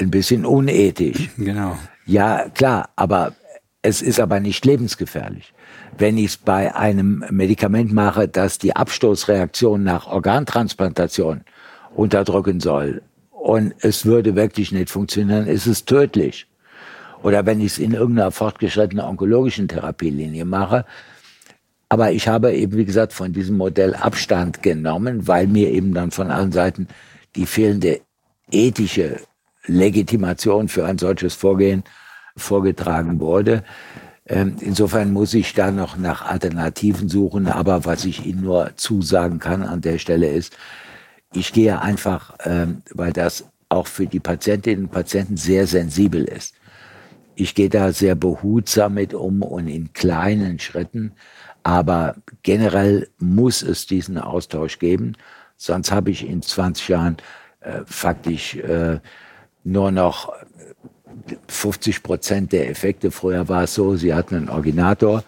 [0.00, 1.30] ein bisschen unethisch.
[1.36, 1.78] Genau.
[2.04, 3.34] Ja, klar, aber
[3.82, 5.52] es ist aber nicht lebensgefährlich.
[5.96, 11.42] Wenn ich es bei einem Medikament mache, das die Abstoßreaktion nach Organtransplantation
[11.94, 13.02] unterdrücken soll
[13.52, 16.46] und es würde wirklich nicht funktionieren, ist es tödlich.
[17.22, 20.86] Oder wenn ich es in irgendeiner fortgeschrittenen onkologischen Therapielinie mache,
[21.90, 26.10] aber ich habe eben, wie gesagt, von diesem Modell Abstand genommen, weil mir eben dann
[26.10, 26.88] von allen Seiten
[27.36, 28.00] die fehlende
[28.50, 29.20] ethische
[29.66, 31.84] Legitimation für ein solches Vorgehen
[32.34, 33.64] vorgetragen wurde.
[34.26, 37.48] Ähm, insofern muss ich da noch nach Alternativen suchen.
[37.48, 40.56] Aber was ich Ihnen nur zusagen kann an der Stelle ist,
[41.32, 46.54] ich gehe einfach, ähm, weil das auch für die Patientinnen und Patienten sehr sensibel ist.
[47.34, 51.12] Ich gehe da sehr behutsam mit um und in kleinen Schritten.
[51.62, 55.16] Aber generell muss es diesen Austausch geben.
[55.56, 57.16] Sonst habe ich in 20 Jahren
[57.60, 58.98] äh, faktisch äh,
[59.64, 60.32] nur noch
[61.48, 63.10] 50 Prozent der Effekte.
[63.10, 65.24] Früher war es so, sie hatten einen Originator,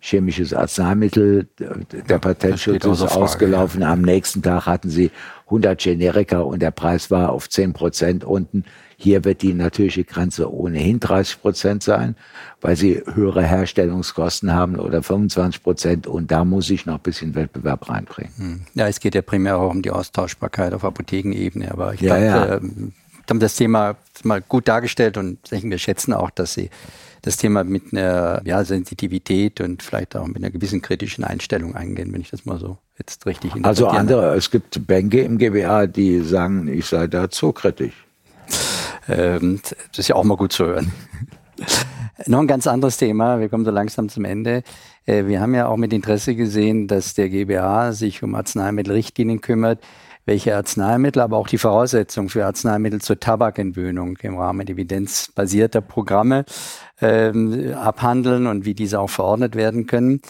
[0.00, 3.82] chemisches Arzneimittel, der Patentschutz ist ausgelaufen.
[3.82, 3.92] Ja.
[3.92, 5.10] Am nächsten Tag hatten sie
[5.46, 8.64] 100 Generika und der Preis war auf 10 Prozent unten.
[8.96, 12.16] Hier wird die natürliche Grenze ohnehin 30 Prozent sein,
[12.60, 17.34] weil sie höhere Herstellungskosten haben oder 25 Prozent und da muss ich noch ein bisschen
[17.34, 18.32] Wettbewerb reinbringen.
[18.36, 18.60] Hm.
[18.74, 22.48] Ja, es geht ja primär auch um die Austauschbarkeit auf Apothekenebene, aber ich ja, glaube,
[22.48, 22.56] ja.
[22.56, 22.60] äh,
[23.30, 26.70] haben das Thema mal gut dargestellt und wir schätzen auch, dass Sie
[27.22, 32.12] das Thema mit einer ja, Sensitivität und vielleicht auch mit einer gewissen kritischen Einstellung eingehen,
[32.12, 36.20] wenn ich das mal so jetzt richtig Also andere, es gibt Bänke im GBA, die
[36.20, 38.06] sagen, ich sei da zu kritisch.
[39.08, 40.92] Ähm, das ist ja auch mal gut zu hören.
[42.26, 43.40] Noch ein ganz anderes Thema.
[43.40, 44.62] Wir kommen so langsam zum Ende.
[45.06, 49.80] Äh, wir haben ja auch mit Interesse gesehen, dass der GBA sich um Arzneimittelrichtlinien kümmert,
[50.26, 56.44] welche Arzneimittel, aber auch die Voraussetzungen für Arzneimittel zur Tabakentwöhnung im Rahmen evidenzbasierter Programme
[57.00, 60.20] ähm, abhandeln und wie diese auch verordnet werden können.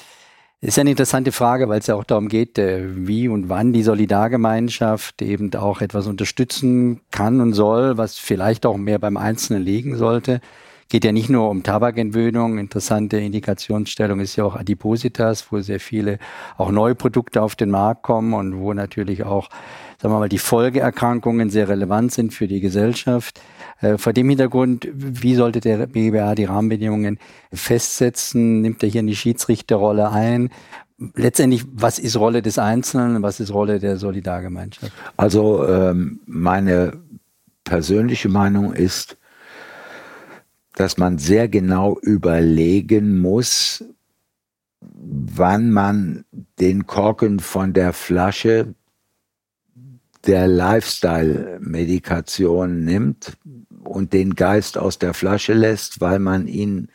[0.61, 3.73] Ist ja eine interessante Frage, weil es ja auch darum geht, äh, wie und wann
[3.73, 9.63] die Solidargemeinschaft eben auch etwas unterstützen kann und soll, was vielleicht auch mehr beim Einzelnen
[9.63, 10.41] liegen sollte.
[10.89, 12.59] Geht ja nicht nur um Tabakentwöhnung.
[12.59, 16.19] Interessante Indikationsstellung ist ja auch Adipositas, wo sehr viele
[16.57, 19.51] auch neue Produkte auf den Markt kommen und wo natürlich auch,
[20.03, 23.41] sagen wir mal, die Folgeerkrankungen sehr relevant sind für die Gesellschaft.
[23.81, 27.19] Äh, vor dem Hintergrund, wie sollte der BGBA die Rahmenbedingungen
[27.53, 28.61] festsetzen?
[28.61, 30.51] Nimmt er hier eine Schiedsrichterrolle ein?
[31.15, 34.93] Letztendlich, was ist Rolle des Einzelnen, was ist Rolle der Solidargemeinschaft?
[35.17, 37.01] Also ähm, meine
[37.63, 39.17] persönliche Meinung ist,
[40.75, 43.85] dass man sehr genau überlegen muss,
[44.81, 46.25] wann man
[46.59, 48.75] den Korken von der Flasche
[50.27, 53.37] der Lifestyle-Medikation nimmt
[53.89, 56.89] und den Geist aus der Flasche lässt, weil man ihn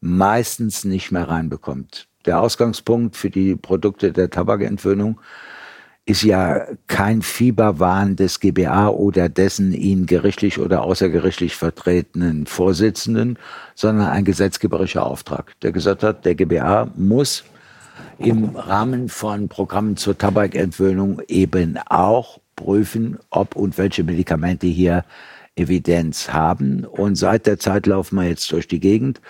[0.00, 2.08] meistens nicht mehr reinbekommt.
[2.26, 5.20] Der Ausgangspunkt für die Produkte der Tabakentwöhnung
[6.06, 13.38] ist ja kein Fieberwahn des GBA oder dessen ihn gerichtlich oder außergerichtlich vertretenen Vorsitzenden,
[13.74, 17.44] sondern ein gesetzgeberischer Auftrag, der gesagt hat, der GBA muss
[18.18, 25.04] im Rahmen von Programmen zur Tabakentwöhnung eben auch prüfen, ob und welche Medikamente hier
[25.56, 26.84] Evidenz haben.
[26.84, 29.20] Und seit der Zeit laufen wir jetzt durch die Gegend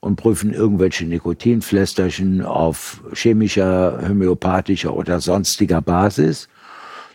[0.00, 6.48] und prüfen irgendwelche Nikotinflästerchen auf chemischer, homöopathischer oder sonstiger Basis.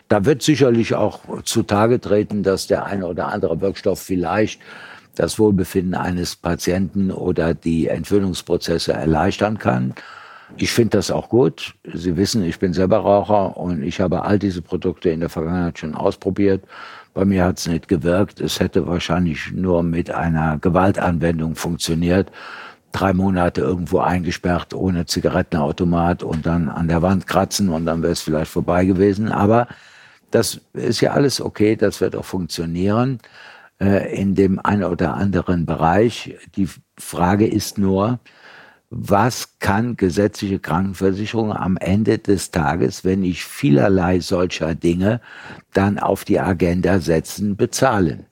[0.08, 4.60] Da wird sicherlich auch zutage treten, dass der eine oder andere Wirkstoff vielleicht
[5.14, 9.94] das Wohlbefinden eines Patienten oder die Entwöhnungsprozesse erleichtern kann.
[10.56, 11.74] Ich finde das auch gut.
[11.92, 15.78] Sie wissen, ich bin selber Raucher und ich habe all diese Produkte in der Vergangenheit
[15.78, 16.64] schon ausprobiert.
[17.20, 18.40] Bei mir hat es nicht gewirkt.
[18.40, 22.32] Es hätte wahrscheinlich nur mit einer Gewaltanwendung funktioniert
[22.92, 28.14] drei Monate irgendwo eingesperrt ohne Zigarettenautomat und dann an der Wand kratzen und dann wäre
[28.14, 29.30] es vielleicht vorbei gewesen.
[29.30, 29.68] Aber
[30.30, 33.18] das ist ja alles okay, das wird auch funktionieren
[33.82, 36.38] äh, in dem einen oder anderen Bereich.
[36.56, 38.18] Die Frage ist nur,
[38.90, 45.20] was kann gesetzliche Krankenversicherung am Ende des Tages, wenn ich vielerlei solcher Dinge
[45.72, 48.26] dann auf die Agenda setzen, bezahlen?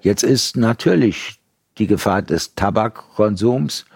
[0.00, 1.40] Jetzt ist natürlich
[1.78, 3.86] die Gefahr des Tabakkonsums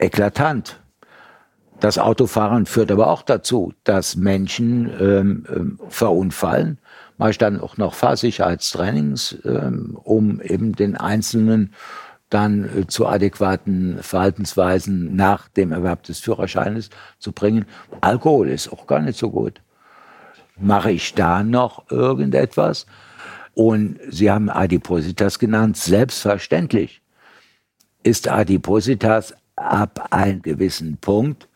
[0.00, 0.80] eklatant.
[1.78, 6.78] Das Autofahren führt aber auch dazu, dass Menschen ähm, ähm, verunfallen.
[7.18, 11.72] Mache ich dann auch noch Fahrsicherheitstrainings, ähm, um eben den Einzelnen
[12.30, 17.66] dann äh, zu adäquaten Verhaltensweisen nach dem Erwerb des Führerscheines zu bringen.
[18.00, 19.60] Alkohol ist auch gar nicht so gut.
[20.56, 22.86] Mache ich da noch irgendetwas?
[23.54, 25.76] Und Sie haben Adipositas genannt.
[25.76, 27.02] Selbstverständlich
[28.02, 31.48] ist Adipositas ab einem gewissen Punkt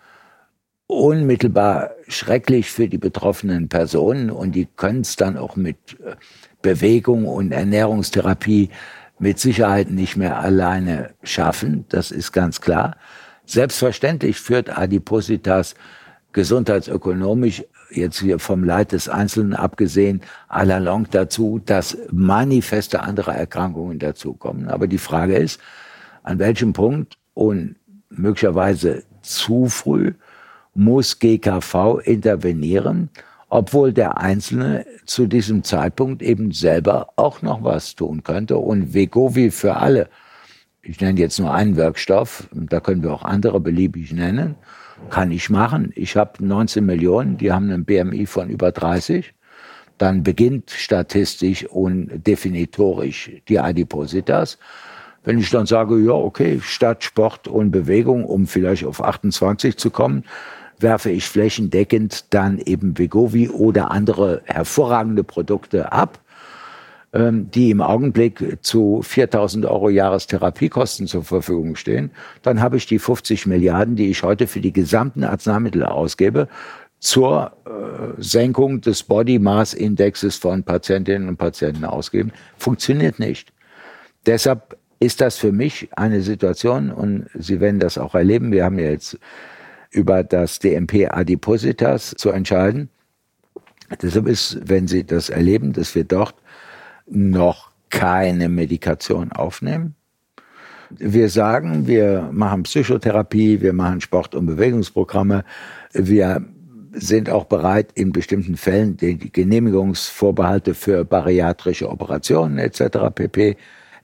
[0.89, 6.17] unmittelbar schrecklich für die betroffenen Personen und die können es dann auch mit äh,
[6.63, 8.71] Bewegung und Ernährungstherapie
[9.19, 11.85] mit Sicherheit nicht mehr alleine schaffen.
[11.89, 12.97] Das ist ganz klar.
[13.45, 15.75] Selbstverständlich führt Adipositas
[16.33, 23.33] gesundheitsökonomisch jetzt hier vom Leid des Einzelnen abgesehen, à la longue dazu, dass manifeste andere
[23.33, 24.69] Erkrankungen dazukommen.
[24.69, 25.61] Aber die Frage ist,
[26.23, 27.77] an welchem Punkt und
[28.11, 30.13] möglicherweise zu früh
[30.75, 33.11] muss GKV intervenieren,
[33.49, 38.59] obwohl der Einzelne zu diesem Zeitpunkt eben selber auch noch was tun könnte.
[38.59, 40.09] Und Vegovi für alle,
[40.83, 44.55] ich nenne jetzt nur einen Wirkstoff, da können wir auch andere beliebig nennen,
[45.11, 45.93] kann ich machen.
[45.95, 49.33] Ich habe 19 Millionen, die haben einen BMI von über 30.
[49.97, 54.59] Dann beginnt statistisch und definitorisch die Adipositas.
[55.25, 59.91] Wenn ich dann sage, ja, okay, statt Sport und Bewegung, um vielleicht auf 28 zu
[59.91, 60.25] kommen,
[60.83, 66.21] werfe ich flächendeckend dann eben Vegovi oder andere hervorragende Produkte ab
[67.15, 72.11] ähm, die im Augenblick zu 4000 Euro Jahrestherapiekosten zur Verfügung stehen,
[72.43, 76.49] dann habe ich die 50 Milliarden, die ich heute für die gesamten Arzneimittel ausgebe,
[77.01, 82.31] zur äh, Senkung des Body Mass Indexes von Patientinnen und Patienten ausgeben.
[82.59, 83.53] Funktioniert nicht.
[84.27, 88.79] Deshalb ist das für mich eine Situation, und Sie werden das auch erleben, wir haben
[88.79, 89.17] ja jetzt
[89.91, 92.91] über das DMP Adipositas zu entscheiden.
[94.03, 96.35] Deshalb ist, wenn Sie das erleben, dass wir dort
[97.07, 99.95] noch keine Medikation aufnehmen.
[100.91, 105.45] Wir sagen, wir machen Psychotherapie, wir machen Sport- und Bewegungsprogramme.
[105.93, 106.45] Wir
[106.93, 113.11] sind auch bereit, in bestimmten Fällen die Genehmigungsvorbehalte für bariatrische Operationen etc.
[113.15, 113.57] pp.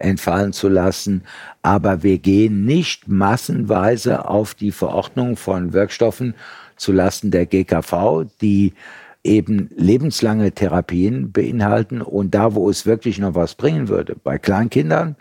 [0.05, 1.23] Entfallen zu lassen.
[1.63, 6.35] Aber wir gehen nicht massenweise auf die Verordnung von Wirkstoffen
[6.77, 8.75] zulasten der GKV, die
[9.23, 15.17] eben lebenslange Therapien beinhalten und da, wo es wirklich noch was bringen würde, bei Kleinkindern,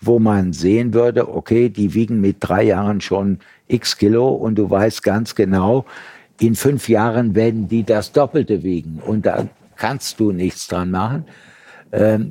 [0.00, 4.70] wo man sehen würde, okay, die wiegen mit drei Jahren schon x Kilo und du
[4.70, 5.84] weißt ganz genau,
[6.40, 11.24] in fünf Jahren werden die das Doppelte wiegen und da kannst du nichts dran machen.
[11.92, 12.30] Ähm,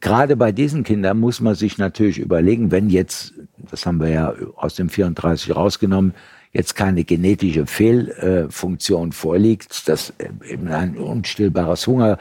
[0.00, 3.34] gerade bei diesen Kindern muss man sich natürlich überlegen, wenn jetzt,
[3.70, 6.14] das haben wir ja aus dem 34 rausgenommen,
[6.52, 10.12] jetzt keine genetische Fehlfunktion vorliegt, dass
[10.48, 12.18] eben ein unstillbares Hunger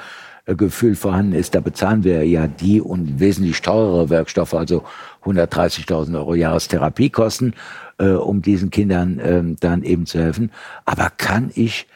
[0.55, 4.83] Gefühl vorhanden ist, da bezahlen wir ja die und wesentlich teurere Wirkstoffe, also
[5.23, 7.53] 130.000 Euro Jahrestherapiekosten,
[7.99, 10.51] äh, um diesen Kindern äh, dann eben zu helfen.
[10.85, 11.87] Aber kann ich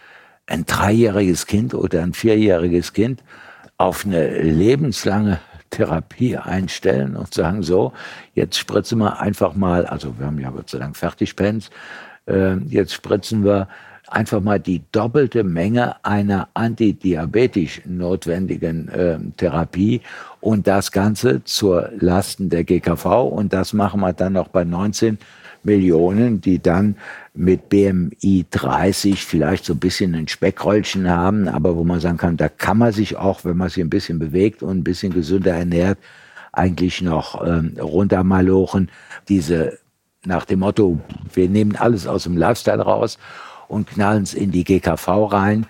[0.45, 3.23] ein dreijähriges Kind oder ein vierjähriges Kind
[3.83, 7.91] auf eine lebenslange Therapie einstellen und sagen, so,
[8.33, 11.69] jetzt spritzen wir einfach mal, also wir haben ja Gott sei Dank Fertigpens,
[12.25, 13.67] äh, jetzt spritzen wir
[14.07, 19.99] einfach mal die doppelte Menge einer antidiabetisch notwendigen äh, Therapie
[20.39, 25.17] und das Ganze zur Lasten der GKV und das machen wir dann noch bei 19
[25.63, 26.95] Millionen, die dann
[27.33, 32.37] mit BMI 30 vielleicht so ein bisschen ein Speckröllchen haben, aber wo man sagen kann,
[32.37, 35.53] da kann man sich auch, wenn man sich ein bisschen bewegt und ein bisschen gesünder
[35.53, 35.97] ernährt,
[36.51, 38.91] eigentlich noch ähm, runtermalochen.
[39.27, 39.79] Diese
[40.25, 40.99] nach dem Motto,
[41.33, 43.17] wir nehmen alles aus dem Lifestyle raus
[43.67, 45.65] und knallen es in die GKV rein,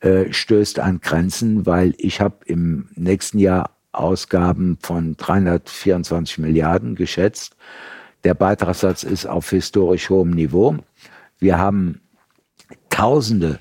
[0.00, 7.56] äh, stößt an Grenzen, weil ich habe im nächsten Jahr Ausgaben von 324 Milliarden geschätzt.
[8.24, 10.76] Der Beitragssatz ist auf historisch hohem Niveau.
[11.38, 12.00] Wir haben
[12.88, 13.58] Tausende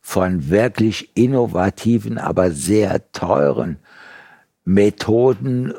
[0.00, 3.78] von wirklich innovativen, aber sehr teuren
[4.64, 5.74] Methoden, äh,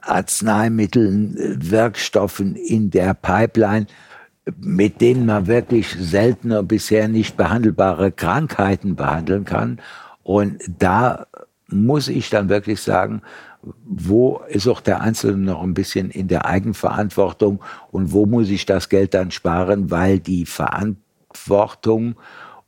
[0.00, 3.86] Arzneimitteln, äh, Wirkstoffen in der Pipeline,
[4.58, 9.80] mit denen man wirklich seltener bisher nicht behandelbare Krankheiten behandeln kann.
[10.22, 11.26] Und da
[11.68, 13.22] muss ich dann wirklich sagen,
[13.62, 18.66] wo ist auch der Einzelne noch ein bisschen in der Eigenverantwortung und wo muss ich
[18.66, 22.16] das Geld dann sparen, weil die Verantwortung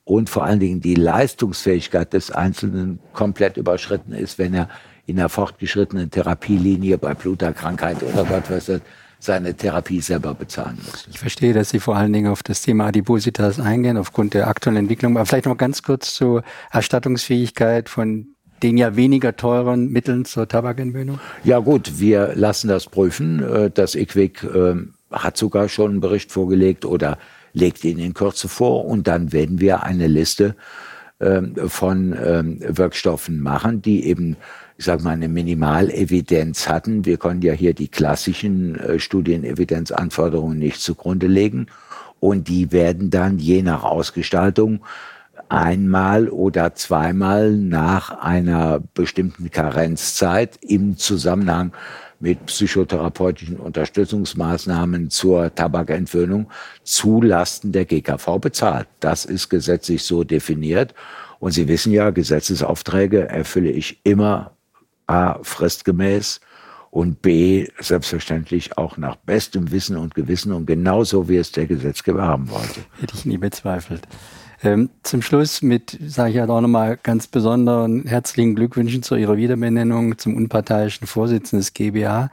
[0.04, 4.68] und vor allen Dingen die Leistungsfähigkeit des Einzelnen komplett überschritten ist, wenn er
[5.06, 8.80] in einer fortgeschrittenen Therapielinie bei Bluterkrankheit oder Gott weiß was
[9.18, 11.06] seine Therapie selber bezahlen muss.
[11.08, 14.78] Ich verstehe, dass Sie vor allen Dingen auf das Thema Adipositas eingehen, aufgrund der aktuellen
[14.78, 15.16] Entwicklung.
[15.16, 21.18] Aber vielleicht noch ganz kurz zur Erstattungsfähigkeit von den ja weniger teuren Mitteln zur Tabakentwöhnung?
[21.44, 23.42] Ja gut, wir lassen das prüfen.
[23.42, 27.18] Äh, das IQWIC ähm, hat sogar schon einen Bericht vorgelegt oder
[27.52, 30.56] legt ihn in Kürze vor und dann werden wir eine Liste
[31.20, 34.36] ähm, von ähm, Wirkstoffen machen, die eben
[34.82, 37.04] ich sage mal, eine Minimalevidenz hatten.
[37.04, 41.66] Wir konnten ja hier die klassischen äh, Studienevidenzanforderungen nicht zugrunde legen.
[42.18, 44.80] Und die werden dann je nach Ausgestaltung
[45.52, 51.72] einmal oder zweimal nach einer bestimmten Karenzzeit im Zusammenhang
[52.20, 56.48] mit psychotherapeutischen Unterstützungsmaßnahmen zur Tabakentwöhnung
[56.84, 58.88] zulasten der GKV bezahlt.
[59.00, 60.94] Das ist gesetzlich so definiert.
[61.38, 64.52] Und Sie wissen ja, Gesetzesaufträge erfülle ich immer
[65.06, 66.40] A, fristgemäß
[66.90, 72.22] und B, selbstverständlich auch nach bestem Wissen und Gewissen und genauso, wie es der Gesetzgeber
[72.22, 72.80] haben wollte.
[73.00, 74.06] Hätte ich nie bezweifelt.
[74.64, 79.36] Ähm, zum Schluss mit, sage ich ja auch nochmal ganz besonderen herzlichen Glückwünschen zu Ihrer
[79.36, 82.30] Wiederbenennung zum unparteiischen Vorsitzenden des GBA.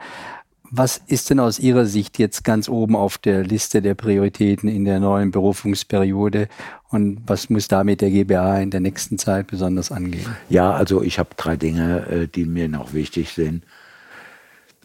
[0.71, 4.86] Was ist denn aus Ihrer Sicht jetzt ganz oben auf der Liste der Prioritäten in
[4.86, 6.47] der neuen Berufungsperiode
[6.89, 10.27] und was muss damit der GBA in der nächsten Zeit besonders angehen?
[10.49, 13.63] Ja, also ich habe drei Dinge, äh, die mir noch wichtig sind.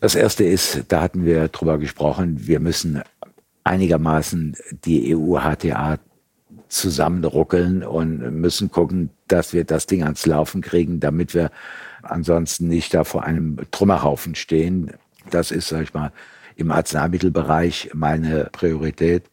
[0.01, 3.03] Das erste ist, da hatten wir drüber gesprochen, wir müssen
[3.65, 5.99] einigermaßen die EU-HTA
[6.75, 11.51] zusammenruckeln und müssen gucken, dass wir das Ding ans Laufen kriegen, damit wir
[12.03, 14.93] ansonsten nicht da vor einem Trümmerhaufen stehen.
[15.31, 16.13] Das ist, sag ich mal,
[16.57, 19.25] im Arzneimittelbereich meine Priorität.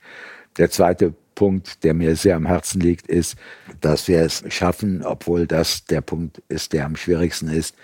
[0.58, 3.36] Der zweite Punkt, der mir sehr am Herzen liegt, ist,
[3.80, 7.76] dass wir es schaffen, obwohl das der Punkt ist, der am schwierigsten ist,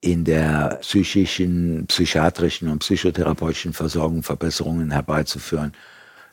[0.00, 5.72] in der psychischen, psychiatrischen und psychotherapeutischen Versorgung Verbesserungen herbeizuführen.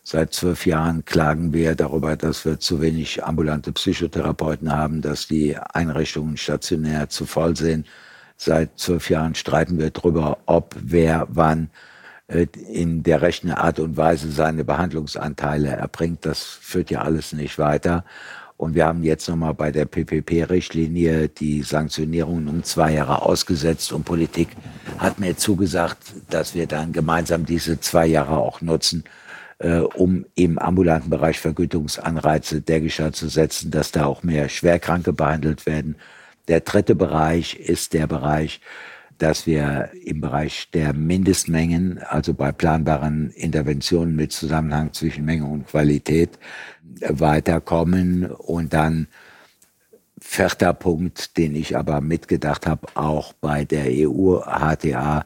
[0.05, 5.55] Seit zwölf Jahren klagen wir darüber, dass wir zu wenig ambulante Psychotherapeuten haben, dass die
[5.57, 7.87] Einrichtungen stationär zu voll sind.
[8.35, 11.69] Seit zwölf Jahren streiten wir darüber, ob, wer, wann
[12.27, 16.25] äh, in der rechten Art und Weise seine Behandlungsanteile erbringt.
[16.25, 18.03] Das führt ja alles nicht weiter.
[18.57, 23.93] Und wir haben jetzt nochmal bei der PPP-Richtlinie die Sanktionierungen um zwei Jahre ausgesetzt.
[23.93, 24.49] Und Politik
[24.97, 25.97] hat mir zugesagt,
[26.29, 29.05] dass wir dann gemeinsam diese zwei Jahre auch nutzen,
[29.63, 35.65] äh, um im ambulanten Bereich Vergütungsanreize dergestalt zu setzen, dass da auch mehr Schwerkranke behandelt
[35.65, 35.95] werden.
[36.49, 38.59] Der dritte Bereich ist der Bereich,
[39.17, 45.67] dass wir im Bereich der Mindestmengen, also bei planbaren Interventionen mit Zusammenhang zwischen Menge und
[45.67, 46.37] Qualität,
[47.07, 49.07] weiterkommen und dann
[50.19, 55.25] vierter Punkt, den ich aber mitgedacht habe, auch bei der EU-HTA,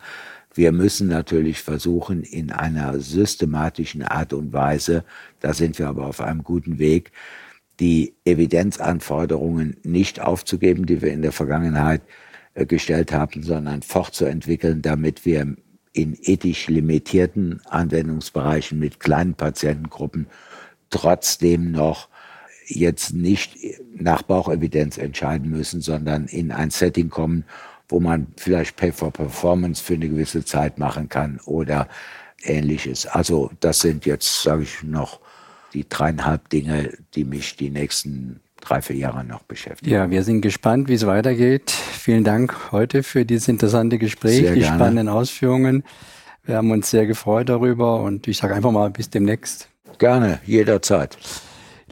[0.57, 5.03] wir müssen natürlich versuchen, in einer systematischen Art und Weise,
[5.39, 7.11] da sind wir aber auf einem guten Weg,
[7.79, 12.01] die Evidenzanforderungen nicht aufzugeben, die wir in der Vergangenheit
[12.55, 15.55] äh, gestellt haben, sondern fortzuentwickeln, damit wir
[15.93, 20.27] in ethisch limitierten Anwendungsbereichen mit kleinen Patientengruppen
[20.89, 22.09] trotzdem noch
[22.65, 23.57] jetzt nicht
[23.95, 27.45] nach Bauchevidenz entscheiden müssen, sondern in ein Setting kommen,
[27.89, 31.87] wo man vielleicht Pay for Performance für eine gewisse Zeit machen kann oder
[32.43, 33.05] ähnliches.
[33.05, 35.19] Also das sind jetzt, sage ich noch,
[35.73, 39.91] die dreieinhalb Dinge, die mich die nächsten drei, vier Jahre noch beschäftigen.
[39.91, 41.71] Ja, wir sind gespannt, wie es weitergeht.
[41.71, 44.75] Vielen Dank heute für dieses interessante Gespräch, Sehr die gerne.
[44.75, 45.83] spannenden Ausführungen.
[46.45, 49.67] Wir haben uns sehr gefreut darüber und ich sage einfach mal bis demnächst.
[49.99, 51.17] Gerne, jederzeit.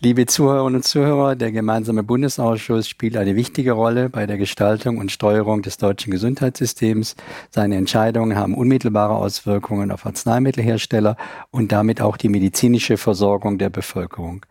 [0.01, 5.09] Liebe Zuhörerinnen und Zuhörer, der gemeinsame Bundesausschuss spielt eine wichtige Rolle bei der Gestaltung und
[5.09, 7.15] Steuerung des deutschen Gesundheitssystems.
[7.49, 11.15] Seine Entscheidungen haben unmittelbare Auswirkungen auf Arzneimittelhersteller
[11.49, 14.45] und damit auch die medizinische Versorgung der Bevölkerung.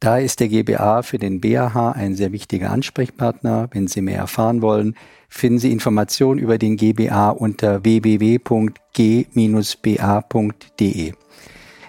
[0.00, 3.70] Da ist der GBA für den BAH ein sehr wichtiger Ansprechpartner.
[3.72, 4.96] Wenn Sie mehr erfahren wollen,
[5.30, 8.42] finden Sie Informationen über den GBA unter www.g-ba.de.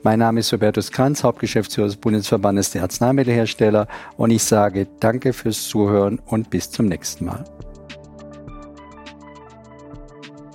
[0.03, 5.68] Mein Name ist Robertus Kranz, Hauptgeschäftsführer des Bundesverbandes der Arzneimittelhersteller und ich sage danke fürs
[5.68, 7.45] Zuhören und bis zum nächsten Mal.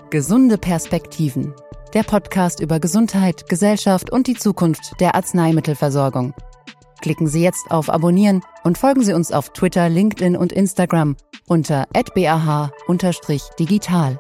[0.09, 1.53] Gesunde Perspektiven.
[1.93, 6.33] Der Podcast über Gesundheit, Gesellschaft und die Zukunft der Arzneimittelversorgung.
[7.01, 11.15] Klicken Sie jetzt auf Abonnieren und folgen Sie uns auf Twitter, LinkedIn und Instagram
[11.47, 14.19] unter bah-digital.